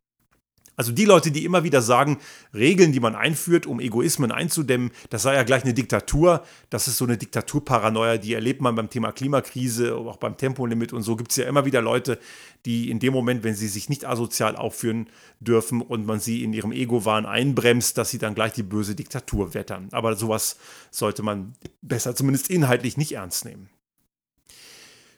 Also 0.80 0.94
die 0.94 1.04
Leute, 1.04 1.30
die 1.32 1.44
immer 1.44 1.66
wieder 1.66 1.82
sagen, 1.82 2.20
Regeln, 2.54 2.94
die 2.94 3.02
man 3.02 3.14
einführt, 3.14 3.66
um 3.66 3.82
Egoismen 3.82 4.32
einzudämmen, 4.32 4.92
das 5.10 5.24
sei 5.24 5.36
ja 5.36 5.44
gleich 5.44 5.66
eine 5.66 5.74
Diktatur. 5.74 6.42
Das 6.70 6.88
ist 6.88 6.98
so 6.98 7.04
eine 7.04 7.18
Diktaturparanoia, 7.18 8.16
die 8.16 8.34
erlebt 8.34 8.62
man 8.62 8.76
beim 8.76 8.90
Thema 8.90 9.12
Klimakrise, 9.12 9.94
auch 9.94 10.16
beim 10.16 10.38
Tempolimit 10.38 10.94
und 10.94 11.02
so 11.02 11.18
gibt 11.18 11.32
es 11.32 11.36
ja 11.36 11.50
immer 11.50 11.66
wieder 11.66 11.82
Leute, 11.82 12.18
die 12.66 12.90
in 12.90 13.00
dem 13.00 13.12
Moment, 13.12 13.44
wenn 13.44 13.56
sie 13.56 13.68
sich 13.68 13.90
nicht 13.90 14.06
asozial 14.06 14.56
aufführen 14.56 15.10
dürfen 15.42 15.82
und 15.82 16.06
man 16.06 16.22
sie 16.22 16.46
in 16.46 16.54
ihrem 16.54 16.72
Ego-Wahn 16.72 17.26
einbremst, 17.26 17.98
dass 17.98 18.12
sie 18.12 18.18
dann 18.18 18.34
gleich 18.34 18.54
die 18.54 18.64
böse 18.64 18.96
Diktatur 18.96 19.54
wettern. 19.54 19.90
Aber 19.92 20.16
sowas 20.16 20.56
sollte 20.92 21.24
man 21.24 21.56
besser 21.82 22.16
zumindest 22.16 22.50
inhaltlich 22.50 22.96
nicht 22.96 23.12
ernst 23.12 23.44
nehmen. 23.44 23.70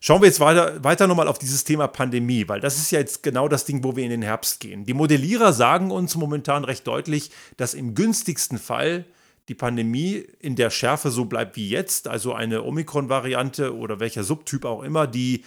Schauen 0.03 0.19
wir 0.19 0.25
jetzt 0.25 0.39
weiter, 0.39 0.83
weiter 0.83 1.05
nochmal 1.05 1.27
auf 1.27 1.37
dieses 1.37 1.63
Thema 1.63 1.85
Pandemie, 1.85 2.47
weil 2.47 2.59
das 2.59 2.79
ist 2.79 2.89
ja 2.89 2.97
jetzt 2.97 3.21
genau 3.21 3.47
das 3.47 3.65
Ding, 3.65 3.83
wo 3.83 3.95
wir 3.95 4.03
in 4.03 4.09
den 4.09 4.23
Herbst 4.23 4.59
gehen. 4.59 4.83
Die 4.83 4.95
Modellierer 4.95 5.53
sagen 5.53 5.91
uns 5.91 6.15
momentan 6.15 6.63
recht 6.63 6.87
deutlich, 6.87 7.29
dass 7.57 7.75
im 7.75 7.93
günstigsten 7.93 8.57
Fall 8.57 9.05
die 9.47 9.53
Pandemie 9.53 10.25
in 10.39 10.55
der 10.55 10.71
Schärfe 10.71 11.11
so 11.11 11.25
bleibt 11.25 11.55
wie 11.55 11.69
jetzt, 11.69 12.07
also 12.07 12.33
eine 12.33 12.63
Omikron-Variante 12.63 13.77
oder 13.77 13.99
welcher 13.99 14.23
Subtyp 14.23 14.65
auch 14.65 14.81
immer, 14.81 15.05
die 15.05 15.43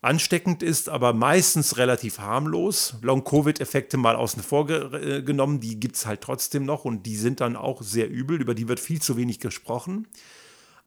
ansteckend 0.00 0.64
ist, 0.64 0.88
aber 0.88 1.12
meistens 1.12 1.76
relativ 1.76 2.18
harmlos. 2.18 2.96
Long-Covid-Effekte 3.02 3.98
mal 3.98 4.16
außen 4.16 4.42
vor 4.42 4.66
genommen, 4.66 5.60
die 5.60 5.78
gibt 5.78 5.94
es 5.94 6.06
halt 6.06 6.22
trotzdem 6.22 6.64
noch 6.64 6.84
und 6.84 7.06
die 7.06 7.14
sind 7.14 7.40
dann 7.40 7.54
auch 7.54 7.82
sehr 7.82 8.10
übel, 8.10 8.40
über 8.40 8.56
die 8.56 8.66
wird 8.66 8.80
viel 8.80 9.00
zu 9.00 9.16
wenig 9.16 9.38
gesprochen. 9.38 10.08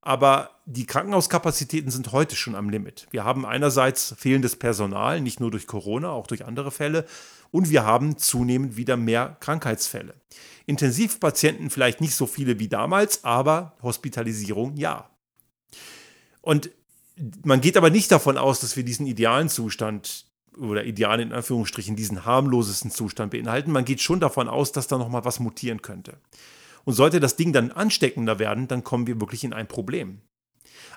Aber 0.05 0.51
die 0.67 0.85
Krankenhauskapazitäten 0.85 1.89
sind 1.89 2.11
heute 2.11 2.35
schon 2.35 2.53
am 2.53 2.69
Limit. 2.69 3.07
Wir 3.09 3.23
haben 3.23 3.43
einerseits 3.43 4.15
fehlendes 4.17 4.55
Personal, 4.55 5.19
nicht 5.19 5.39
nur 5.39 5.49
durch 5.49 5.65
Corona, 5.65 6.11
auch 6.11 6.27
durch 6.27 6.45
andere 6.45 6.69
Fälle. 6.69 7.05
Und 7.49 7.71
wir 7.71 7.85
haben 7.85 8.17
zunehmend 8.19 8.77
wieder 8.77 8.97
mehr 8.97 9.35
Krankheitsfälle. 9.39 10.13
Intensivpatienten 10.67 11.71
vielleicht 11.71 12.01
nicht 12.01 12.13
so 12.13 12.27
viele 12.27 12.59
wie 12.59 12.67
damals, 12.67 13.23
aber 13.23 13.73
Hospitalisierung 13.81 14.77
ja. 14.77 15.09
Und 16.41 16.69
man 17.43 17.59
geht 17.61 17.75
aber 17.75 17.89
nicht 17.89 18.11
davon 18.11 18.37
aus, 18.37 18.59
dass 18.59 18.75
wir 18.77 18.83
diesen 18.83 19.07
idealen 19.07 19.49
Zustand 19.49 20.27
oder 20.55 20.85
ideal 20.85 21.19
in 21.19 21.33
Anführungsstrichen 21.33 21.95
diesen 21.95 22.25
harmlosesten 22.25 22.91
Zustand 22.91 23.31
beinhalten. 23.31 23.71
Man 23.71 23.85
geht 23.85 24.01
schon 24.01 24.19
davon 24.19 24.49
aus, 24.49 24.71
dass 24.71 24.87
da 24.87 24.99
noch 24.99 25.09
mal 25.09 25.25
was 25.25 25.39
mutieren 25.39 25.81
könnte. 25.81 26.19
Und 26.85 26.93
sollte 26.93 27.19
das 27.19 27.35
Ding 27.35 27.51
dann 27.51 27.71
ansteckender 27.71 28.39
werden, 28.39 28.67
dann 28.67 28.83
kommen 28.83 29.07
wir 29.07 29.19
wirklich 29.19 29.43
in 29.43 29.53
ein 29.53 29.67
Problem. 29.67 30.21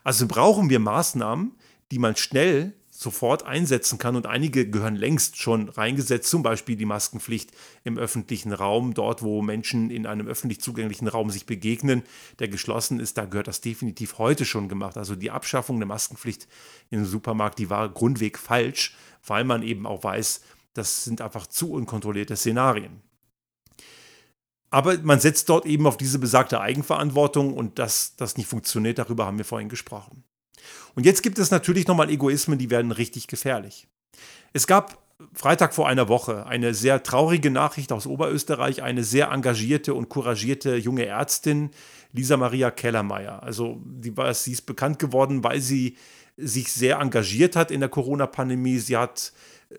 Also 0.05 0.27
brauchen 0.27 0.71
wir 0.71 0.79
Maßnahmen, 0.79 1.57
die 1.91 1.99
man 1.99 2.15
schnell 2.17 2.75
sofort 2.99 3.45
einsetzen 3.45 3.99
kann 3.99 4.17
und 4.17 4.27
einige 4.27 4.69
gehören 4.69 4.97
längst 4.97 5.37
schon 5.37 5.69
reingesetzt, 5.69 6.29
zum 6.29 6.43
Beispiel 6.43 6.75
die 6.75 6.85
Maskenpflicht 6.85 7.53
im 7.85 7.97
öffentlichen 7.97 8.53
Raum, 8.53 8.93
dort 8.93 9.23
wo 9.23 9.41
Menschen 9.41 9.91
in 9.91 10.05
einem 10.05 10.27
öffentlich 10.27 10.61
zugänglichen 10.61 11.07
Raum 11.07 11.31
sich 11.31 11.47
begegnen, 11.47 12.03
der 12.41 12.49
geschlossen 12.49 12.99
ist, 12.99 13.17
da 13.17 13.25
gehört 13.25 13.47
das 13.47 13.61
definitiv 13.61 14.19
heute 14.19 14.45
schon 14.45 14.69
gemacht. 14.69 14.97
Also 14.97 15.15
die 15.15 15.31
Abschaffung 15.31 15.79
der 15.79 15.87
Maskenpflicht 15.87 16.49
im 16.91 17.05
Supermarkt, 17.05 17.61
die 17.61 17.71
war 17.71 17.89
grundweg 17.89 18.37
falsch, 18.37 18.97
weil 19.25 19.45
man 19.45 19.63
eben 19.63 19.87
auch 19.87 20.03
weiß, 20.03 20.41
das 20.75 21.05
sind 21.05 21.21
einfach 21.21 21.47
zu 21.47 21.73
unkontrollierte 21.73 22.35
Szenarien. 22.35 23.01
Aber 24.71 24.99
man 24.99 25.21
setzt 25.21 25.49
dort 25.49 25.67
eben 25.67 25.87
auf 25.87 25.97
diese 25.97 26.19
besagte 26.19 26.61
Eigenverantwortung 26.61 27.55
und 27.55 27.79
dass 27.79 28.17
das 28.17 28.37
nicht 28.37 28.49
funktioniert, 28.49 28.99
darüber 28.99 29.27
haben 29.27 29.39
wir 29.39 29.45
vorhin 29.45 29.69
gesprochen. 29.69 30.25
Und 30.95 31.07
jetzt 31.07 31.23
gibt 31.23 31.39
es 31.39 31.51
natürlich 31.51 31.87
nochmal 31.87 32.11
Egoismen, 32.11 32.59
die 32.59 32.71
werden 32.71 32.93
richtig 32.93 33.29
gefährlich. 33.29 33.89
Es 34.53 34.67
gab 34.67 34.99
Freitag 35.33 35.75
vor 35.75 35.89
einer 35.89 36.09
Woche 36.09 36.47
eine 36.47 36.75
sehr 36.75 37.03
traurige 37.03 37.51
Nachricht 37.51 37.91
aus 37.93 38.07
Oberösterreich. 38.07 38.83
Eine 38.83 39.03
sehr 39.03 39.31
engagierte 39.31 39.95
und 39.95 40.09
couragierte 40.09 40.77
junge 40.77 41.07
Ärztin, 41.07 41.71
Lisa 42.13 42.37
Maria 42.37 42.71
Kellermeier. 42.71 43.43
Also 43.43 43.81
die 43.85 44.17
war, 44.17 44.33
sie 44.33 44.53
ist 44.53 44.63
bekannt 44.63 44.99
geworden, 44.99 45.43
weil 45.43 45.61
sie 45.61 45.97
sich 46.37 46.73
sehr 46.73 47.01
engagiert 47.01 47.57
hat 47.57 47.73
in 47.73 47.81
der 47.81 47.89
Corona-Pandemie. 47.89 48.79
Sie 48.79 48.97
hat 48.97 49.33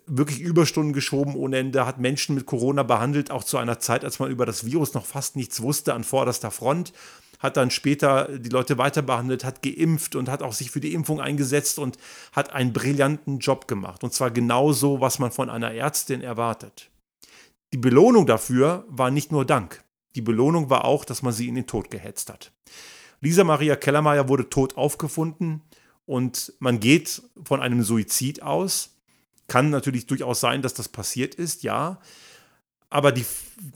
wirklich 0.06 0.39
Überstunden 0.39 0.93
geschoben 0.93 1.36
ohne 1.36 1.58
Ende, 1.58 1.86
hat 1.86 1.99
Menschen 1.99 2.36
mit 2.36 2.45
Corona 2.45 2.84
behandelt, 2.84 3.32
auch 3.32 3.43
zu 3.43 3.58
einer 3.58 3.80
Zeit, 3.80 4.06
als 4.06 4.19
man 4.19 4.30
über 4.30 4.45
das 4.45 4.65
Virus 4.65 4.93
noch 4.93 5.06
fast 5.06 5.36
nichts 5.36 5.62
wusste, 5.62 5.93
an 5.93 6.04
vorderster 6.04 6.52
Front 6.52 6.93
hat 7.39 7.56
dann 7.56 7.71
später 7.71 8.38
die 8.38 8.49
Leute 8.49 8.78
weiter 8.78 9.02
behandelt, 9.02 9.45
hat 9.45 9.63
geimpft 9.63 10.15
und 10.15 10.30
hat 10.30 10.43
auch 10.43 10.54
sich 10.54 10.71
für 10.71 10.82
die 10.82 10.93
Impfung 10.93 11.21
eingesetzt 11.21 11.80
und 11.80 11.97
hat 12.34 12.52
einen 12.52 12.73
brillanten 12.73 13.39
Job 13.39 13.67
gemacht. 13.67 14.04
Und 14.04 14.13
zwar 14.13 14.30
genauso, 14.30 14.99
was 14.99 15.19
man 15.19 15.32
von 15.32 15.49
einer 15.49 15.73
Ärztin 15.73 16.21
erwartet. 16.21 16.91
Die 17.73 17.78
Belohnung 17.78 18.25
dafür 18.25 18.86
war 18.89 19.10
nicht 19.10 19.32
nur 19.32 19.45
Dank. 19.45 19.84
Die 20.15 20.21
Belohnung 20.21 20.69
war 20.69 20.86
auch, 20.86 21.06
dass 21.06 21.21
man 21.21 21.34
sie 21.34 21.47
in 21.47 21.56
den 21.56 21.67
Tod 21.67 21.89
gehetzt 21.89 22.30
hat. 22.30 22.52
Lisa 23.21 23.43
Maria 23.43 23.75
Kellermeier 23.75 24.28
wurde 24.28 24.49
tot 24.49 24.75
aufgefunden 24.75 25.62
und 26.06 26.54
man 26.60 26.80
geht 26.80 27.21
von 27.43 27.62
einem 27.62 27.84
Suizid 27.84 28.41
aus. 28.41 28.99
Kann 29.50 29.70
natürlich 29.70 30.08
durchaus 30.08 30.40
sein, 30.40 30.62
dass 30.62 30.74
das 30.74 30.88
passiert 30.88 31.36
ist, 31.36 31.64
ja. 31.64 32.00
Aber 32.90 33.12
die 33.12 33.26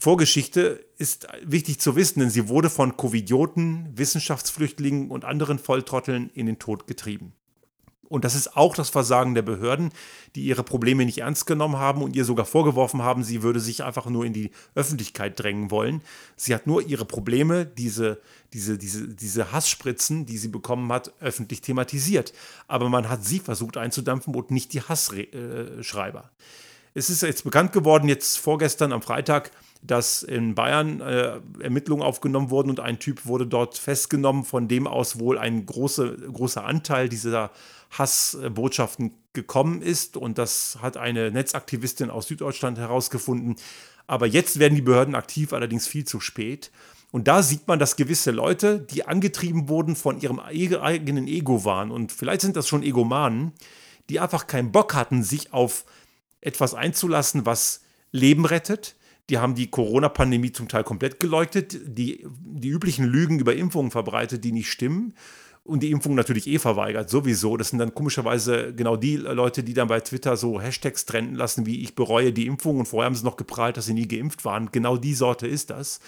Vorgeschichte 0.00 0.84
ist 0.96 1.28
wichtig 1.42 1.78
zu 1.78 1.94
wissen, 1.94 2.20
denn 2.20 2.30
sie 2.30 2.48
wurde 2.48 2.70
von 2.70 2.96
Covidioten, 2.96 3.86
Wissenschaftsflüchtlingen 3.96 5.10
und 5.10 5.24
anderen 5.24 5.58
Volltrotteln 5.58 6.30
in 6.34 6.46
den 6.46 6.58
Tod 6.58 6.86
getrieben. 6.86 7.32
Und 8.08 8.24
das 8.24 8.34
ist 8.34 8.56
auch 8.56 8.74
das 8.74 8.90
Versagen 8.90 9.34
der 9.34 9.42
Behörden, 9.42 9.90
die 10.34 10.44
ihre 10.44 10.62
Probleme 10.62 11.04
nicht 11.04 11.18
ernst 11.18 11.46
genommen 11.46 11.76
haben 11.76 12.02
und 12.02 12.16
ihr 12.16 12.24
sogar 12.24 12.44
vorgeworfen 12.44 13.02
haben, 13.02 13.24
sie 13.24 13.42
würde 13.42 13.60
sich 13.60 13.84
einfach 13.84 14.06
nur 14.06 14.24
in 14.24 14.32
die 14.32 14.50
Öffentlichkeit 14.74 15.38
drängen 15.38 15.70
wollen. 15.70 16.02
Sie 16.36 16.54
hat 16.54 16.66
nur 16.66 16.82
ihre 16.82 17.04
Probleme, 17.04 17.64
diese, 17.64 18.20
diese, 18.52 18.78
diese, 18.78 19.08
diese 19.08 19.52
Hassspritzen, 19.52 20.26
die 20.26 20.38
sie 20.38 20.48
bekommen 20.48 20.92
hat, 20.92 21.12
öffentlich 21.20 21.60
thematisiert. 21.60 22.32
Aber 22.68 22.88
man 22.88 23.08
hat 23.08 23.24
sie 23.24 23.40
versucht 23.40 23.76
einzudampfen 23.76 24.34
und 24.34 24.50
nicht 24.50 24.72
die 24.72 24.82
Hassschreiber. 24.82 26.20
Äh, 26.20 26.34
es 26.94 27.10
ist 27.10 27.22
jetzt 27.22 27.42
bekannt 27.42 27.72
geworden, 27.72 28.08
jetzt 28.08 28.38
vorgestern 28.38 28.92
am 28.92 29.02
Freitag, 29.02 29.50
dass 29.82 30.22
in 30.22 30.54
Bayern 30.54 31.00
äh, 31.00 31.40
Ermittlungen 31.60 32.02
aufgenommen 32.02 32.50
wurden 32.50 32.70
und 32.70 32.80
ein 32.80 33.00
Typ 33.00 33.26
wurde 33.26 33.46
dort 33.46 33.76
festgenommen, 33.76 34.44
von 34.44 34.68
dem 34.68 34.86
aus 34.86 35.18
wohl 35.18 35.36
ein 35.36 35.66
große, 35.66 36.16
großer 36.32 36.64
Anteil 36.64 37.08
dieser 37.08 37.50
Hassbotschaften 37.90 39.12
gekommen 39.32 39.82
ist. 39.82 40.16
Und 40.16 40.38
das 40.38 40.78
hat 40.80 40.96
eine 40.96 41.30
Netzaktivistin 41.30 42.10
aus 42.10 42.28
Süddeutschland 42.28 42.78
herausgefunden. 42.78 43.56
Aber 44.06 44.26
jetzt 44.26 44.58
werden 44.58 44.74
die 44.74 44.82
Behörden 44.82 45.14
aktiv, 45.14 45.52
allerdings 45.52 45.86
viel 45.86 46.04
zu 46.04 46.20
spät. 46.20 46.70
Und 47.10 47.28
da 47.28 47.42
sieht 47.42 47.68
man, 47.68 47.78
dass 47.78 47.96
gewisse 47.96 48.30
Leute, 48.30 48.80
die 48.80 49.04
angetrieben 49.06 49.68
wurden 49.68 49.96
von 49.96 50.20
ihrem 50.20 50.40
eigenen 50.40 51.28
Ego 51.28 51.64
waren, 51.64 51.90
und 51.90 52.10
vielleicht 52.10 52.40
sind 52.40 52.56
das 52.56 52.68
schon 52.68 52.82
Egomanen, 52.82 53.52
die 54.10 54.20
einfach 54.20 54.46
keinen 54.46 54.72
Bock 54.72 54.94
hatten, 54.94 55.22
sich 55.22 55.52
auf 55.52 55.84
etwas 56.44 56.74
einzulassen, 56.74 57.46
was 57.46 57.82
Leben 58.12 58.44
rettet. 58.44 58.96
Die 59.30 59.38
haben 59.38 59.54
die 59.54 59.70
Corona-Pandemie 59.70 60.52
zum 60.52 60.68
Teil 60.68 60.84
komplett 60.84 61.18
geleugnet, 61.18 61.78
die, 61.84 62.26
die 62.28 62.68
üblichen 62.68 63.06
Lügen 63.06 63.38
über 63.38 63.54
Impfungen 63.54 63.90
verbreitet, 63.90 64.44
die 64.44 64.52
nicht 64.52 64.70
stimmen. 64.70 65.14
Und 65.64 65.82
die 65.82 65.90
Impfung 65.90 66.14
natürlich 66.14 66.46
eh 66.46 66.58
verweigert, 66.58 67.08
sowieso. 67.08 67.56
Das 67.56 67.70
sind 67.70 67.78
dann 67.78 67.94
komischerweise 67.94 68.74
genau 68.74 68.96
die 68.96 69.16
Leute, 69.16 69.64
die 69.64 69.72
dann 69.72 69.88
bei 69.88 69.98
Twitter 70.00 70.36
so 70.36 70.60
Hashtags 70.60 71.06
trennen 71.06 71.34
lassen, 71.34 71.64
wie 71.64 71.80
ich 71.80 71.94
bereue 71.94 72.34
die 72.34 72.46
Impfung 72.46 72.80
und 72.80 72.86
vorher 72.86 73.06
haben 73.06 73.14
sie 73.14 73.24
noch 73.24 73.38
geprahlt, 73.38 73.78
dass 73.78 73.86
sie 73.86 73.94
nie 73.94 74.06
geimpft 74.06 74.44
waren. 74.44 74.68
Genau 74.72 74.98
die 74.98 75.14
Sorte 75.14 75.46
ist 75.46 75.70
das. 75.70 76.00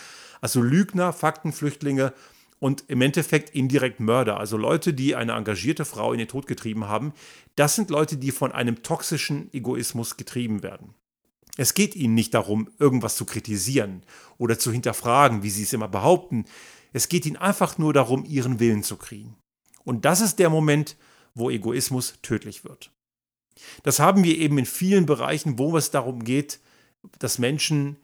Also 0.43 0.61
Lügner, 0.61 1.15
Faktenflüchtlinge 1.15 2.13
und 2.59 2.85
im 2.89 3.03
Endeffekt 3.03 3.51
indirekt 3.51 4.01
Mörder, 4.01 4.39
also 4.39 4.57
Leute, 4.57 4.95
die 4.95 5.15
eine 5.15 5.33
engagierte 5.33 5.85
Frau 5.85 6.13
in 6.13 6.19
den 6.19 6.29
Tod 6.29 6.47
getrieben 6.47 6.89
haben, 6.89 7.13
das 7.55 7.75
sind 7.75 7.91
Leute, 7.91 8.17
die 8.17 8.31
von 8.31 8.53
einem 8.53 8.83
toxischen 8.83 9.53
Egoismus 9.53 10.17
getrieben 10.17 10.63
werden. 10.63 10.95
Es 11.57 11.75
geht 11.75 11.97
ihnen 11.97 12.15
nicht 12.15 12.35
darum, 12.35 12.69
irgendwas 12.79 13.17
zu 13.17 13.25
kritisieren 13.25 14.03
oder 14.39 14.59
zu 14.59 14.73
hinterfragen, 14.73 15.43
wie 15.43 15.51
sie 15.51 15.63
es 15.63 15.73
immer 15.73 15.89
behaupten. 15.89 16.45
Es 16.93 17.09
geht 17.09 17.25
ihnen 17.27 17.37
einfach 17.37 17.79
nur 17.79 17.93
darum, 17.93 18.25
ihren 18.25 18.61
Willen 18.61 18.83
zu 18.83 18.97
kriegen. 18.97 19.37
Und 19.85 20.05
das 20.05 20.21
ist 20.21 20.39
der 20.39 20.51
Moment, 20.51 20.97
wo 21.35 21.51
Egoismus 21.51 22.15
tödlich 22.23 22.65
wird. 22.65 22.91
Das 23.83 24.01
haben 24.01 24.23
wir 24.23 24.37
eben 24.37 24.59
in 24.59 24.67
vielen 24.67 25.07
Bereichen, 25.07 25.59
wo 25.59 25.77
es 25.77 25.91
darum 25.91 26.25
geht, 26.25 26.61
dass 27.19 27.39
Menschen 27.39 27.97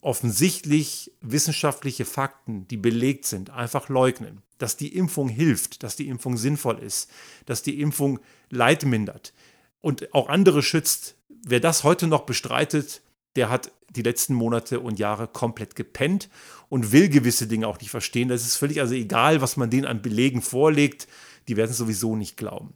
offensichtlich 0.00 1.12
wissenschaftliche 1.20 2.04
Fakten, 2.04 2.66
die 2.68 2.76
belegt 2.76 3.26
sind, 3.26 3.50
einfach 3.50 3.88
leugnen. 3.88 4.42
Dass 4.58 4.76
die 4.76 4.94
Impfung 4.94 5.28
hilft, 5.28 5.82
dass 5.82 5.96
die 5.96 6.08
Impfung 6.08 6.36
sinnvoll 6.36 6.78
ist, 6.78 7.10
dass 7.46 7.62
die 7.62 7.80
Impfung 7.80 8.20
Leid 8.50 8.84
mindert 8.84 9.32
und 9.80 10.12
auch 10.14 10.28
andere 10.28 10.62
schützt. 10.62 11.16
Wer 11.28 11.60
das 11.60 11.84
heute 11.84 12.06
noch 12.06 12.26
bestreitet, 12.26 13.02
der 13.36 13.48
hat 13.48 13.72
die 13.90 14.02
letzten 14.02 14.34
Monate 14.34 14.80
und 14.80 14.98
Jahre 14.98 15.26
komplett 15.26 15.74
gepennt 15.76 16.28
und 16.68 16.92
will 16.92 17.08
gewisse 17.08 17.46
Dinge 17.46 17.66
auch 17.66 17.80
nicht 17.80 17.90
verstehen. 17.90 18.28
Das 18.28 18.42
ist 18.42 18.56
völlig 18.56 18.80
also 18.80 18.94
egal, 18.94 19.40
was 19.40 19.56
man 19.56 19.70
denen 19.70 19.86
an 19.86 20.02
Belegen 20.02 20.42
vorlegt. 20.42 21.08
Die 21.48 21.56
werden 21.56 21.70
es 21.70 21.78
sowieso 21.78 22.16
nicht 22.16 22.36
glauben. 22.36 22.74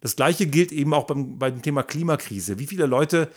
Das 0.00 0.16
gleiche 0.16 0.46
gilt 0.46 0.72
eben 0.72 0.94
auch 0.94 1.06
beim, 1.06 1.38
beim 1.38 1.62
Thema 1.62 1.82
Klimakrise. 1.82 2.58
Wie 2.58 2.66
viele 2.66 2.86
Leute 2.86 3.30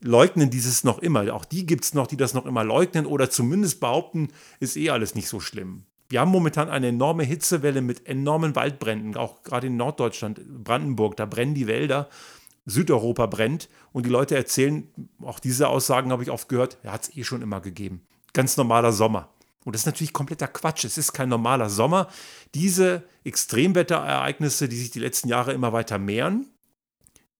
leugnen 0.00 0.50
dieses 0.50 0.84
noch 0.84 0.98
immer. 0.98 1.32
Auch 1.34 1.44
die 1.44 1.66
gibt 1.66 1.84
es 1.84 1.94
noch, 1.94 2.06
die 2.06 2.16
das 2.16 2.34
noch 2.34 2.46
immer 2.46 2.64
leugnen 2.64 3.06
oder 3.06 3.30
zumindest 3.30 3.80
behaupten, 3.80 4.28
ist 4.60 4.76
eh 4.76 4.90
alles 4.90 5.14
nicht 5.14 5.28
so 5.28 5.40
schlimm. 5.40 5.84
Wir 6.08 6.20
haben 6.20 6.30
momentan 6.30 6.70
eine 6.70 6.88
enorme 6.88 7.24
Hitzewelle 7.24 7.80
mit 7.80 8.06
enormen 8.06 8.54
Waldbränden, 8.54 9.16
auch 9.16 9.42
gerade 9.42 9.66
in 9.66 9.76
Norddeutschland, 9.76 10.40
Brandenburg, 10.62 11.16
da 11.16 11.26
brennen 11.26 11.54
die 11.54 11.66
Wälder. 11.66 12.08
Südeuropa 12.64 13.26
brennt 13.26 13.68
und 13.92 14.06
die 14.06 14.10
Leute 14.10 14.34
erzählen, 14.34 14.88
auch 15.22 15.38
diese 15.38 15.68
Aussagen 15.68 16.10
habe 16.10 16.24
ich 16.24 16.30
oft 16.30 16.48
gehört, 16.48 16.78
ja, 16.82 16.92
hat 16.92 17.04
es 17.04 17.16
eh 17.16 17.22
schon 17.22 17.42
immer 17.42 17.60
gegeben. 17.60 18.02
Ganz 18.32 18.56
normaler 18.56 18.92
Sommer. 18.92 19.30
Und 19.64 19.74
das 19.74 19.82
ist 19.82 19.86
natürlich 19.86 20.12
kompletter 20.12 20.48
Quatsch. 20.48 20.84
Es 20.84 20.98
ist 20.98 21.12
kein 21.12 21.28
normaler 21.28 21.70
Sommer. 21.70 22.08
Diese 22.54 23.02
Extremwetterereignisse, 23.24 24.68
die 24.68 24.76
sich 24.76 24.90
die 24.90 25.00
letzten 25.00 25.28
Jahre 25.28 25.52
immer 25.52 25.72
weiter 25.72 25.98
mehren, 25.98 26.46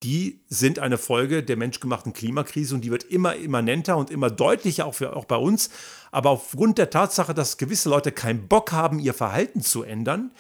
die 0.03 0.41
sind 0.49 0.79
eine 0.79 0.99
Folge 0.99 1.43
der 1.43 1.57
menschgemachten 1.57 2.13
Klimakrise 2.13 2.75
und 2.75 2.83
die 2.83 2.91
wird 2.91 3.05
immer 3.05 3.35
immanenter 3.35 3.97
und 3.97 4.11
immer 4.11 4.31
deutlicher, 4.31 4.87
auch, 4.87 4.95
für, 4.95 5.17
auch 5.17 5.25
bei 5.25 5.37
uns. 5.37 5.71
Aber 6.13 6.31
aufgrund 6.31 6.79
der 6.79 6.91
Tatsache, 6.91 7.35
dass 7.35 7.57
gewisse 7.57 7.89
Leute 7.89 8.13
keinen 8.13 8.47
Bock 8.47 8.73
haben, 8.73 8.99
ihr 8.99 9.15
Verhalten 9.15 9.63
zu 9.63 9.83
ändern, 9.83 10.33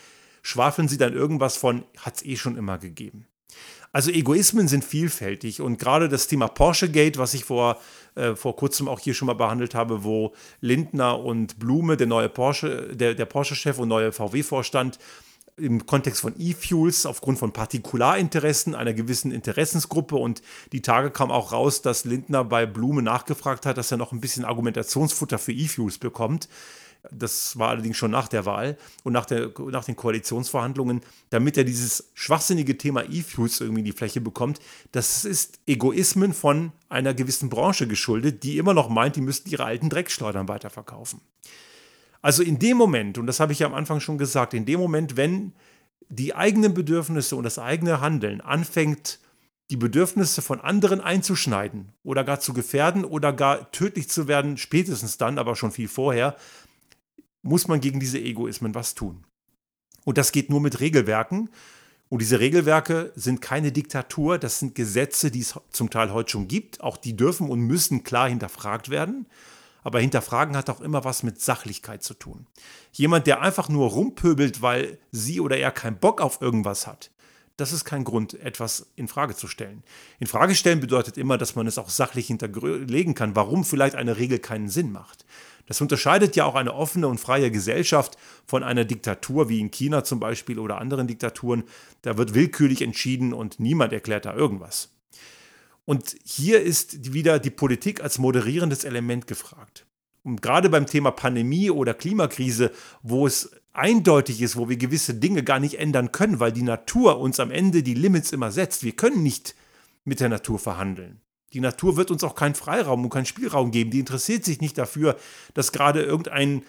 schwafeln 0.43 0.89
sie 0.89 0.99
dann 0.99 1.15
irgendwas 1.15 1.57
von, 1.57 1.85
hat 1.99 2.17
es 2.17 2.25
eh 2.25 2.37
schon 2.37 2.57
immer 2.57 2.79
gegeben. 2.79 3.27
Also 3.93 4.11
Egoismen 4.11 4.69
sind 4.69 4.85
vielfältig 4.85 5.63
und 5.63 5.79
gerade 5.79 6.11
das 6.11 6.27
Thema 6.27 6.49
Porsche 6.49 6.91
Gate, 6.91 7.17
was 7.17 7.33
ich 7.33 7.45
vor, 7.45 7.81
äh, 8.15 8.35
vor 8.35 8.55
kurzem 8.55 8.89
auch 8.89 9.01
hier 9.01 9.15
schon 9.15 9.25
mal 9.25 9.35
behandelt 9.35 9.75
habe, 9.75 10.05
wo 10.05 10.35
Lindner 10.61 11.19
und 11.19 11.59
Blume, 11.59 11.97
der 11.97 12.07
neue 12.07 12.29
Porsche, 12.29 12.95
der, 12.95 13.15
der 13.15 13.25
Porsche-Chef 13.25 13.79
und 13.79 13.89
neue 13.89 14.13
VW-Vorstand, 14.13 14.99
im 15.57 15.87
Kontext 15.87 16.21
von 16.21 16.35
E-Fuels 16.39 17.07
aufgrund 17.07 17.39
von 17.39 17.53
Partikularinteressen 17.53 18.75
einer 18.75 18.93
gewissen 18.93 19.33
Interessensgruppe. 19.33 20.17
Und 20.17 20.43
die 20.73 20.83
Tage 20.83 21.11
kam 21.11 21.31
auch 21.31 21.53
raus, 21.53 21.83
dass 21.83 22.05
Lindner 22.05 22.45
bei 22.45 22.67
Blume 22.67 23.03
nachgefragt 23.03 23.65
hat, 23.65 23.79
dass 23.79 23.91
er 23.91 23.97
noch 23.97 24.13
ein 24.13 24.21
bisschen 24.21 24.45
Argumentationsfutter 24.45 25.39
für 25.39 25.53
E-Fuels 25.53 25.99
bekommt. 25.99 26.49
Das 27.11 27.59
war 27.59 27.69
allerdings 27.71 27.97
schon 27.97 28.11
nach 28.11 28.29
der 28.29 28.47
Wahl 28.47 28.77
und 29.05 29.13
nach, 29.13 29.27
der, 29.27 29.53
nach 29.71 29.85
den 29.85 29.97
Koalitionsverhandlungen, 29.97 31.03
damit 31.31 31.57
er 31.57 31.65
dieses 31.65 32.11
schwachsinnige 32.15 32.77
Thema 32.77 33.05
E-Fuels 33.09 33.61
irgendwie 33.61 33.81
in 33.81 33.87
die 33.87 33.93
Fläche 33.93 34.21
bekommt. 34.21 34.59
Das 34.93 35.25
ist 35.25 35.61
Egoismen 35.67 36.33
von 36.33 36.73
einer 36.89 37.15
gewissen 37.15 37.49
Branche 37.49 37.87
geschuldet, 37.87 38.43
die 38.43 38.59
immer 38.59 38.75
noch 38.75 38.89
meint, 38.89 39.17
die 39.17 39.21
müssten 39.21 39.51
ihre 39.51 39.65
alten 39.65 39.89
Dreckschleudern 39.89 40.49
weiterverkaufen. 40.49 41.21
Also 42.23 42.43
in 42.43 42.59
dem 42.59 42.77
Moment, 42.77 43.19
und 43.19 43.27
das 43.27 43.41
habe 43.41 43.53
ich 43.53 43.61
ja 43.61 43.67
am 43.67 43.75
Anfang 43.75 44.01
schon 44.01 44.19
gesagt, 44.19 44.55
in 44.55 44.67
dem 44.67 44.81
Moment, 44.81 45.17
wenn 45.17 45.53
die 46.09 46.35
eigenen 46.35 46.75
Bedürfnisse 46.75 47.37
und 47.37 47.45
das 47.45 47.59
eigene 47.59 48.01
Handeln 48.01 48.41
anfängt, 48.41 49.19
die 49.71 49.77
Bedürfnisse 49.77 50.43
von 50.43 50.61
anderen 50.61 51.01
einzuschneiden 51.01 51.93
oder 52.05 52.23
gar 52.23 52.39
zu 52.39 52.53
gefährden 52.53 53.05
oder 53.05 53.33
gar 53.33 53.71
tödlich 53.73 54.09
zu 54.09 54.29
werden, 54.29 54.57
spätestens 54.57 55.19
dann, 55.19 55.39
aber 55.39 55.57
schon 55.57 55.73
viel 55.73 55.89
vorher, 55.89 56.37
muss 57.43 57.67
man 57.69 57.81
gegen 57.81 57.99
diese 57.99 58.19
Egoismen 58.19 58.75
was 58.75 58.95
tun. 58.95 59.25
Und 60.05 60.19
das 60.19 60.31
geht 60.31 60.51
nur 60.51 60.61
mit 60.61 60.81
Regelwerken. 60.81 61.51
Und 62.09 62.23
diese 62.23 62.39
Regelwerke 62.39 63.13
sind 63.17 63.43
keine 63.43 63.73
Diktatur, 63.73 64.39
das 64.39 64.61
sind 64.61 64.77
Gesetze, 64.77 65.33
die 65.33 65.41
es 65.41 65.59
zum 65.71 65.91
Teil 65.91 66.13
heute 66.13 66.31
schon 66.31 66.47
gibt. 66.47 66.81
Auch 66.81 66.97
die 66.97 67.17
dürfen 67.17 67.51
und 67.51 67.61
müssen 67.61 68.05
klar 68.05 68.29
hinterfragt 68.29 68.91
werden. 68.91 69.27
Aber 69.87 70.01
hinterfragen 70.01 70.57
hat 70.57 70.69
auch 70.69 70.81
immer 70.81 71.05
was 71.05 71.23
mit 71.23 71.41
Sachlichkeit 71.41 72.03
zu 72.03 72.15
tun. 72.15 72.49
Jemand, 72.91 73.29
der 73.29 73.41
einfach 73.41 73.69
nur 73.69 73.91
rumpöbelt, 73.91 74.61
weil 74.61 74.99
sie 75.13 75.41
oder 75.41 75.59
er 75.59 75.71
keinen 75.71 76.01
Bock 76.01 76.21
auf 76.21 76.43
irgendwas 76.43 76.89
hat, 76.89 77.13
das 77.57 77.73
ist 77.73 77.85
kein 77.85 78.03
Grund, 78.03 78.35
etwas 78.35 78.91
in 78.97 79.07
Frage 79.07 79.37
zu 79.37 79.47
stellen. 79.47 79.85
In 80.19 80.27
Frage 80.27 80.57
stellen 80.57 80.81
bedeutet 80.81 81.17
immer, 81.17 81.39
dass 81.39 81.55
man 81.55 81.69
es 81.69 81.79
auch 81.79 81.89
sachlich 81.89 82.27
hinterlegen 82.27 83.15
kann, 83.15 83.37
warum 83.37 83.65
vielleicht 83.65 83.95
eine 83.95 84.17
Regel 84.17 84.41
keinen 84.41 84.69
Sinn 84.69 84.91
macht. 84.91 85.25
Das 85.67 85.81
unterscheidet 85.81 86.35
ja 86.35 86.47
auch 86.47 86.57
eine 86.57 86.75
offene 86.75 87.07
und 87.07 87.21
freie 87.21 87.53
Gesellschaft 87.53 88.19
von 88.45 88.65
einer 88.65 88.85
Diktatur 88.85 89.49
wie 89.49 89.61
in 89.61 89.71
China 89.71 90.03
zum 90.03 90.19
Beispiel 90.19 90.59
oder 90.59 90.79
anderen 90.79 91.07
Diktaturen. 91.07 91.63
Da 92.03 92.19
wird 92.19 92.35
willkürlich 92.35 92.83
entschieden 92.83 93.33
und 93.33 93.61
niemand 93.61 93.93
erklärt 93.93 94.25
da 94.25 94.35
irgendwas. 94.35 94.96
Und 95.87 96.17
hier 96.25 96.61
ist 96.61 97.15
wieder 97.15 97.39
die 97.39 97.51
Politik 97.51 98.03
als 98.03 98.19
moderierendes 98.19 98.85
Element 98.85 99.27
gefragt. 99.27 99.87
Und 100.23 100.43
gerade 100.43 100.69
beim 100.69 100.87
Thema 100.87 101.13
Pandemie 101.13 101.71
oder 101.71 101.95
Klimakrise, 101.95 102.73
wo 103.03 103.27
es 103.27 103.53
eindeutig 103.73 104.43
ist, 104.43 104.57
wo 104.57 104.69
wir 104.69 104.77
gewisse 104.77 105.15
Dinge 105.15 105.45
gar 105.45 105.61
nicht 105.61 105.79
ändern 105.79 106.11
können, 106.11 106.41
weil 106.41 106.51
die 106.51 106.63
Natur 106.63 107.21
uns 107.21 107.39
am 107.39 107.53
Ende 107.53 107.85
die 107.85 107.95
Limits 107.95 108.33
immer 108.33 108.51
setzt. 108.51 108.83
Wir 108.83 108.93
können 108.93 109.23
nicht 109.23 109.55
mit 110.05 110.19
der 110.19 110.29
Natur 110.29 110.59
verhandeln. 110.59 111.21
Die 111.53 111.61
Natur 111.61 111.97
wird 111.97 112.11
uns 112.11 112.25
auch 112.25 112.35
keinen 112.35 112.57
Freiraum 112.57 113.05
und 113.05 113.11
keinen 113.11 113.27
Spielraum 113.27 113.71
geben. 113.71 113.93
Die 113.93 114.01
interessiert 114.01 114.45
sich 114.45 114.61
nicht 114.61 114.77
dafür, 114.79 115.17
dass 115.55 115.71
gerade 115.71 116.03
irgendein 116.03 116.65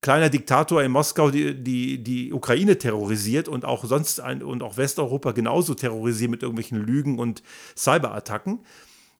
kleiner 0.00 0.30
Diktator 0.30 0.82
in 0.82 0.92
Moskau 0.92 1.30
die, 1.30 1.54
die, 1.62 2.02
die 2.02 2.32
Ukraine 2.32 2.78
terrorisiert 2.78 3.48
und 3.48 3.64
auch 3.64 3.84
sonst 3.84 4.20
ein, 4.20 4.42
und 4.42 4.62
auch 4.62 4.76
Westeuropa 4.76 5.32
genauso 5.32 5.74
terrorisiert 5.74 6.30
mit 6.30 6.42
irgendwelchen 6.42 6.78
Lügen 6.78 7.18
und 7.18 7.42
Cyberattacken. 7.76 8.60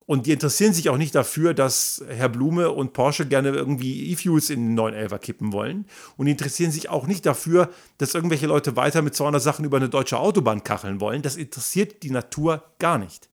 Und 0.06 0.24
die 0.24 0.32
interessieren 0.32 0.72
sich 0.72 0.88
auch 0.88 0.96
nicht 0.96 1.14
dafür, 1.14 1.52
dass 1.52 2.02
Herr 2.08 2.30
Blume 2.30 2.70
und 2.70 2.94
Porsche 2.94 3.26
gerne 3.26 3.50
irgendwie 3.50 4.10
E-Fuels 4.10 4.48
in 4.48 4.74
den 4.74 4.78
911er 4.78 5.18
kippen 5.18 5.52
wollen. 5.52 5.84
Und 6.16 6.24
die 6.24 6.32
interessieren 6.32 6.70
sich 6.70 6.88
auch 6.88 7.06
nicht 7.06 7.26
dafür, 7.26 7.68
dass 7.98 8.14
irgendwelche 8.14 8.46
Leute 8.46 8.74
weiter 8.74 9.02
mit 9.02 9.14
200 9.14 9.42
Sachen 9.42 9.66
über 9.66 9.76
eine 9.76 9.90
deutsche 9.90 10.18
Autobahn 10.18 10.64
kacheln 10.64 11.02
wollen. 11.02 11.20
Das 11.20 11.36
interessiert 11.36 12.02
die 12.02 12.10
Natur 12.10 12.64
gar 12.78 12.96
nicht. 12.96 13.28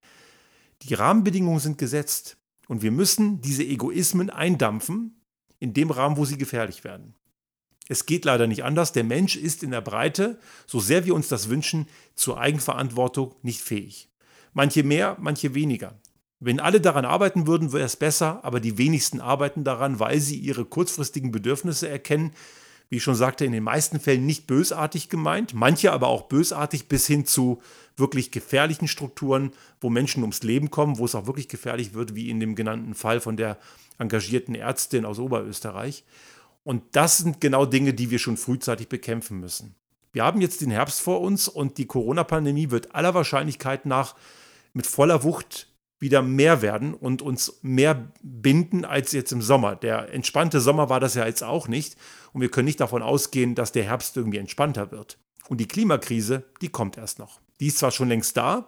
Die 0.81 0.95
Rahmenbedingungen 0.95 1.59
sind 1.59 1.77
gesetzt 1.77 2.35
und 2.67 2.81
wir 2.81 2.91
müssen 2.91 3.39
diese 3.39 3.63
Egoismen 3.63 4.29
eindampfen 4.29 5.21
in 5.59 5.73
dem 5.73 5.91
Rahmen, 5.91 6.17
wo 6.17 6.25
sie 6.25 6.37
gefährlich 6.37 6.83
werden. 6.83 7.15
Es 7.87 8.05
geht 8.05 8.25
leider 8.25 8.47
nicht 8.47 8.63
anders. 8.63 8.93
Der 8.93 9.03
Mensch 9.03 9.35
ist 9.35 9.63
in 9.63 9.71
der 9.71 9.81
Breite, 9.81 10.39
so 10.65 10.79
sehr 10.79 11.05
wir 11.05 11.13
uns 11.13 11.27
das 11.27 11.49
wünschen, 11.49 11.87
zur 12.15 12.39
Eigenverantwortung 12.39 13.35
nicht 13.43 13.61
fähig. 13.61 14.09
Manche 14.53 14.83
mehr, 14.83 15.17
manche 15.19 15.53
weniger. 15.53 15.93
Wenn 16.39 16.59
alle 16.59 16.81
daran 16.81 17.05
arbeiten 17.05 17.47
würden, 17.47 17.73
wäre 17.73 17.85
es 17.85 17.95
besser, 17.95 18.43
aber 18.43 18.59
die 18.59 18.77
wenigsten 18.77 19.21
arbeiten 19.21 19.63
daran, 19.63 19.99
weil 19.99 20.19
sie 20.19 20.37
ihre 20.37 20.65
kurzfristigen 20.65 21.31
Bedürfnisse 21.31 21.87
erkennen. 21.87 22.31
Wie 22.89 22.97
ich 22.97 23.03
schon 23.03 23.15
sagte, 23.15 23.45
in 23.45 23.51
den 23.51 23.63
meisten 23.63 23.99
Fällen 23.99 24.25
nicht 24.25 24.45
bösartig 24.45 25.09
gemeint, 25.09 25.53
manche 25.53 25.91
aber 25.91 26.07
auch 26.07 26.23
bösartig 26.23 26.87
bis 26.87 27.07
hin 27.07 27.25
zu 27.25 27.61
wirklich 27.97 28.31
gefährlichen 28.31 28.87
Strukturen, 28.87 29.51
wo 29.81 29.89
Menschen 29.89 30.21
ums 30.21 30.43
Leben 30.43 30.69
kommen, 30.69 30.97
wo 30.97 31.05
es 31.05 31.15
auch 31.15 31.25
wirklich 31.25 31.47
gefährlich 31.47 31.93
wird, 31.93 32.13
wie 32.13 32.29
in 32.29 32.39
dem 32.39 32.55
genannten 32.55 32.93
Fall 32.93 33.21
von 33.21 33.37
der 33.37 33.57
engagierten 33.97 34.53
Ärztin 34.55 35.05
aus 35.05 35.19
Oberösterreich. 35.19 36.03
Und 36.65 36.83
das 36.93 37.19
sind 37.19 37.39
genau 37.39 37.65
Dinge, 37.67 37.93
die 37.93 38.09
wir 38.09 38.17
schon 38.17 38.37
frühzeitig 38.37 38.89
bekämpfen 38.89 39.39
müssen. 39.39 39.75
Wir 40.11 40.23
haben 40.23 40.41
jetzt 40.41 40.61
den 40.61 40.71
Herbst 40.71 40.99
vor 40.99 41.21
uns 41.21 41.47
und 41.47 41.77
die 41.77 41.85
Corona-Pandemie 41.85 42.71
wird 42.71 42.95
aller 42.95 43.13
Wahrscheinlichkeit 43.13 43.85
nach 43.85 44.15
mit 44.73 44.87
voller 44.87 45.23
Wucht 45.23 45.71
wieder 45.99 46.23
mehr 46.23 46.63
werden 46.63 46.95
und 46.95 47.21
uns 47.21 47.59
mehr 47.61 48.11
binden 48.23 48.83
als 48.83 49.11
jetzt 49.11 49.31
im 49.31 49.43
Sommer. 49.43 49.75
Der 49.75 50.11
entspannte 50.11 50.59
Sommer 50.59 50.89
war 50.89 50.99
das 50.99 51.13
ja 51.13 51.25
jetzt 51.27 51.43
auch 51.43 51.67
nicht 51.67 51.97
und 52.33 52.41
wir 52.41 52.49
können 52.49 52.65
nicht 52.65 52.79
davon 52.79 53.03
ausgehen, 53.03 53.53
dass 53.53 53.71
der 53.71 53.83
Herbst 53.83 54.17
irgendwie 54.17 54.39
entspannter 54.39 54.91
wird. 54.91 55.19
Und 55.47 55.61
die 55.61 55.67
Klimakrise, 55.67 56.45
die 56.61 56.69
kommt 56.69 56.97
erst 56.97 57.19
noch. 57.19 57.39
Die 57.59 57.67
ist 57.67 57.77
zwar 57.77 57.91
schon 57.91 58.09
längst 58.09 58.35
da, 58.37 58.67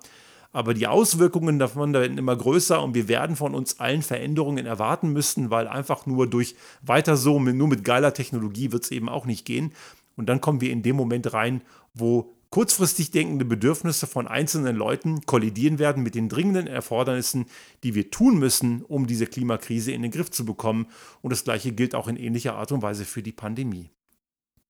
aber 0.51 0.73
die 0.73 0.87
Auswirkungen 0.87 1.59
davon 1.59 1.93
werden 1.93 2.17
immer 2.17 2.35
größer 2.35 2.81
und 2.81 2.95
wir 2.95 3.07
werden 3.07 3.35
von 3.35 3.53
uns 3.53 3.79
allen 3.79 4.01
Veränderungen 4.01 4.65
erwarten 4.65 5.13
müssen, 5.13 5.49
weil 5.49 5.67
einfach 5.67 6.05
nur 6.05 6.27
durch 6.27 6.55
weiter 6.81 7.17
so, 7.17 7.39
nur 7.39 7.67
mit 7.67 7.83
geiler 7.83 8.13
Technologie 8.13 8.71
wird 8.71 8.83
es 8.83 8.91
eben 8.91 9.09
auch 9.09 9.25
nicht 9.25 9.45
gehen. 9.45 9.73
Und 10.15 10.27
dann 10.27 10.41
kommen 10.41 10.61
wir 10.61 10.71
in 10.71 10.81
dem 10.81 10.95
Moment 10.95 11.33
rein, 11.33 11.61
wo 11.93 12.33
kurzfristig 12.49 13.11
denkende 13.11 13.45
Bedürfnisse 13.45 14.07
von 14.07 14.27
einzelnen 14.27 14.75
Leuten 14.75 15.21
kollidieren 15.25 15.79
werden 15.79 16.03
mit 16.03 16.15
den 16.15 16.29
dringenden 16.29 16.67
Erfordernissen, 16.67 17.45
die 17.83 17.93
wir 17.93 18.09
tun 18.09 18.39
müssen, 18.39 18.83
um 18.83 19.05
diese 19.05 19.27
Klimakrise 19.27 19.91
in 19.91 20.01
den 20.01 20.11
Griff 20.11 20.31
zu 20.31 20.45
bekommen. 20.45 20.87
Und 21.21 21.31
das 21.31 21.43
Gleiche 21.43 21.73
gilt 21.73 21.93
auch 21.93 22.07
in 22.07 22.15
ähnlicher 22.15 22.55
Art 22.55 22.71
und 22.71 22.81
Weise 22.81 23.05
für 23.05 23.21
die 23.21 23.31
Pandemie. 23.31 23.91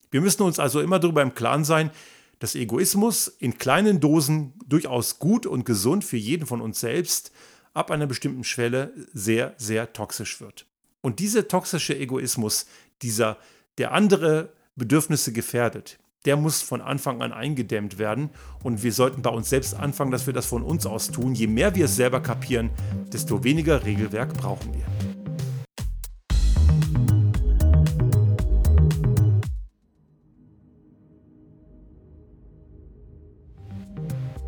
Wir 0.09 0.21
müssen 0.21 0.43
uns 0.43 0.57
also 0.59 0.79
immer 0.81 0.99
darüber 0.99 1.21
im 1.21 1.33
Klaren 1.33 1.65
sein, 1.65 1.91
dass 2.39 2.55
Egoismus 2.55 3.27
in 3.27 3.57
kleinen 3.57 3.99
Dosen 3.99 4.53
durchaus 4.65 5.19
gut 5.19 5.45
und 5.45 5.65
gesund 5.65 6.03
für 6.03 6.17
jeden 6.17 6.45
von 6.45 6.61
uns 6.61 6.79
selbst 6.79 7.31
ab 7.73 7.91
einer 7.91 8.07
bestimmten 8.07 8.43
Schwelle 8.43 8.93
sehr, 9.13 9.53
sehr 9.57 9.93
toxisch 9.93 10.41
wird. 10.41 10.65
Und 11.01 11.19
dieser 11.19 11.47
toxische 11.47 11.97
Egoismus, 11.97 12.65
dieser, 13.01 13.37
der 13.77 13.91
andere 13.93 14.53
Bedürfnisse 14.75 15.31
gefährdet, 15.31 15.99
der 16.25 16.35
muss 16.35 16.61
von 16.61 16.81
Anfang 16.81 17.21
an 17.21 17.31
eingedämmt 17.31 17.97
werden. 17.97 18.29
Und 18.63 18.83
wir 18.83 18.91
sollten 18.91 19.21
bei 19.21 19.29
uns 19.29 19.49
selbst 19.49 19.75
anfangen, 19.75 20.11
dass 20.11 20.27
wir 20.27 20.33
das 20.33 20.45
von 20.45 20.63
uns 20.63 20.85
aus 20.85 21.09
tun. 21.09 21.33
Je 21.33 21.47
mehr 21.47 21.75
wir 21.75 21.85
es 21.85 21.95
selber 21.95 22.19
kapieren, 22.19 22.69
desto 23.13 23.43
weniger 23.43 23.85
Regelwerk 23.85 24.33
brauchen 24.33 24.73
wir. 24.73 24.96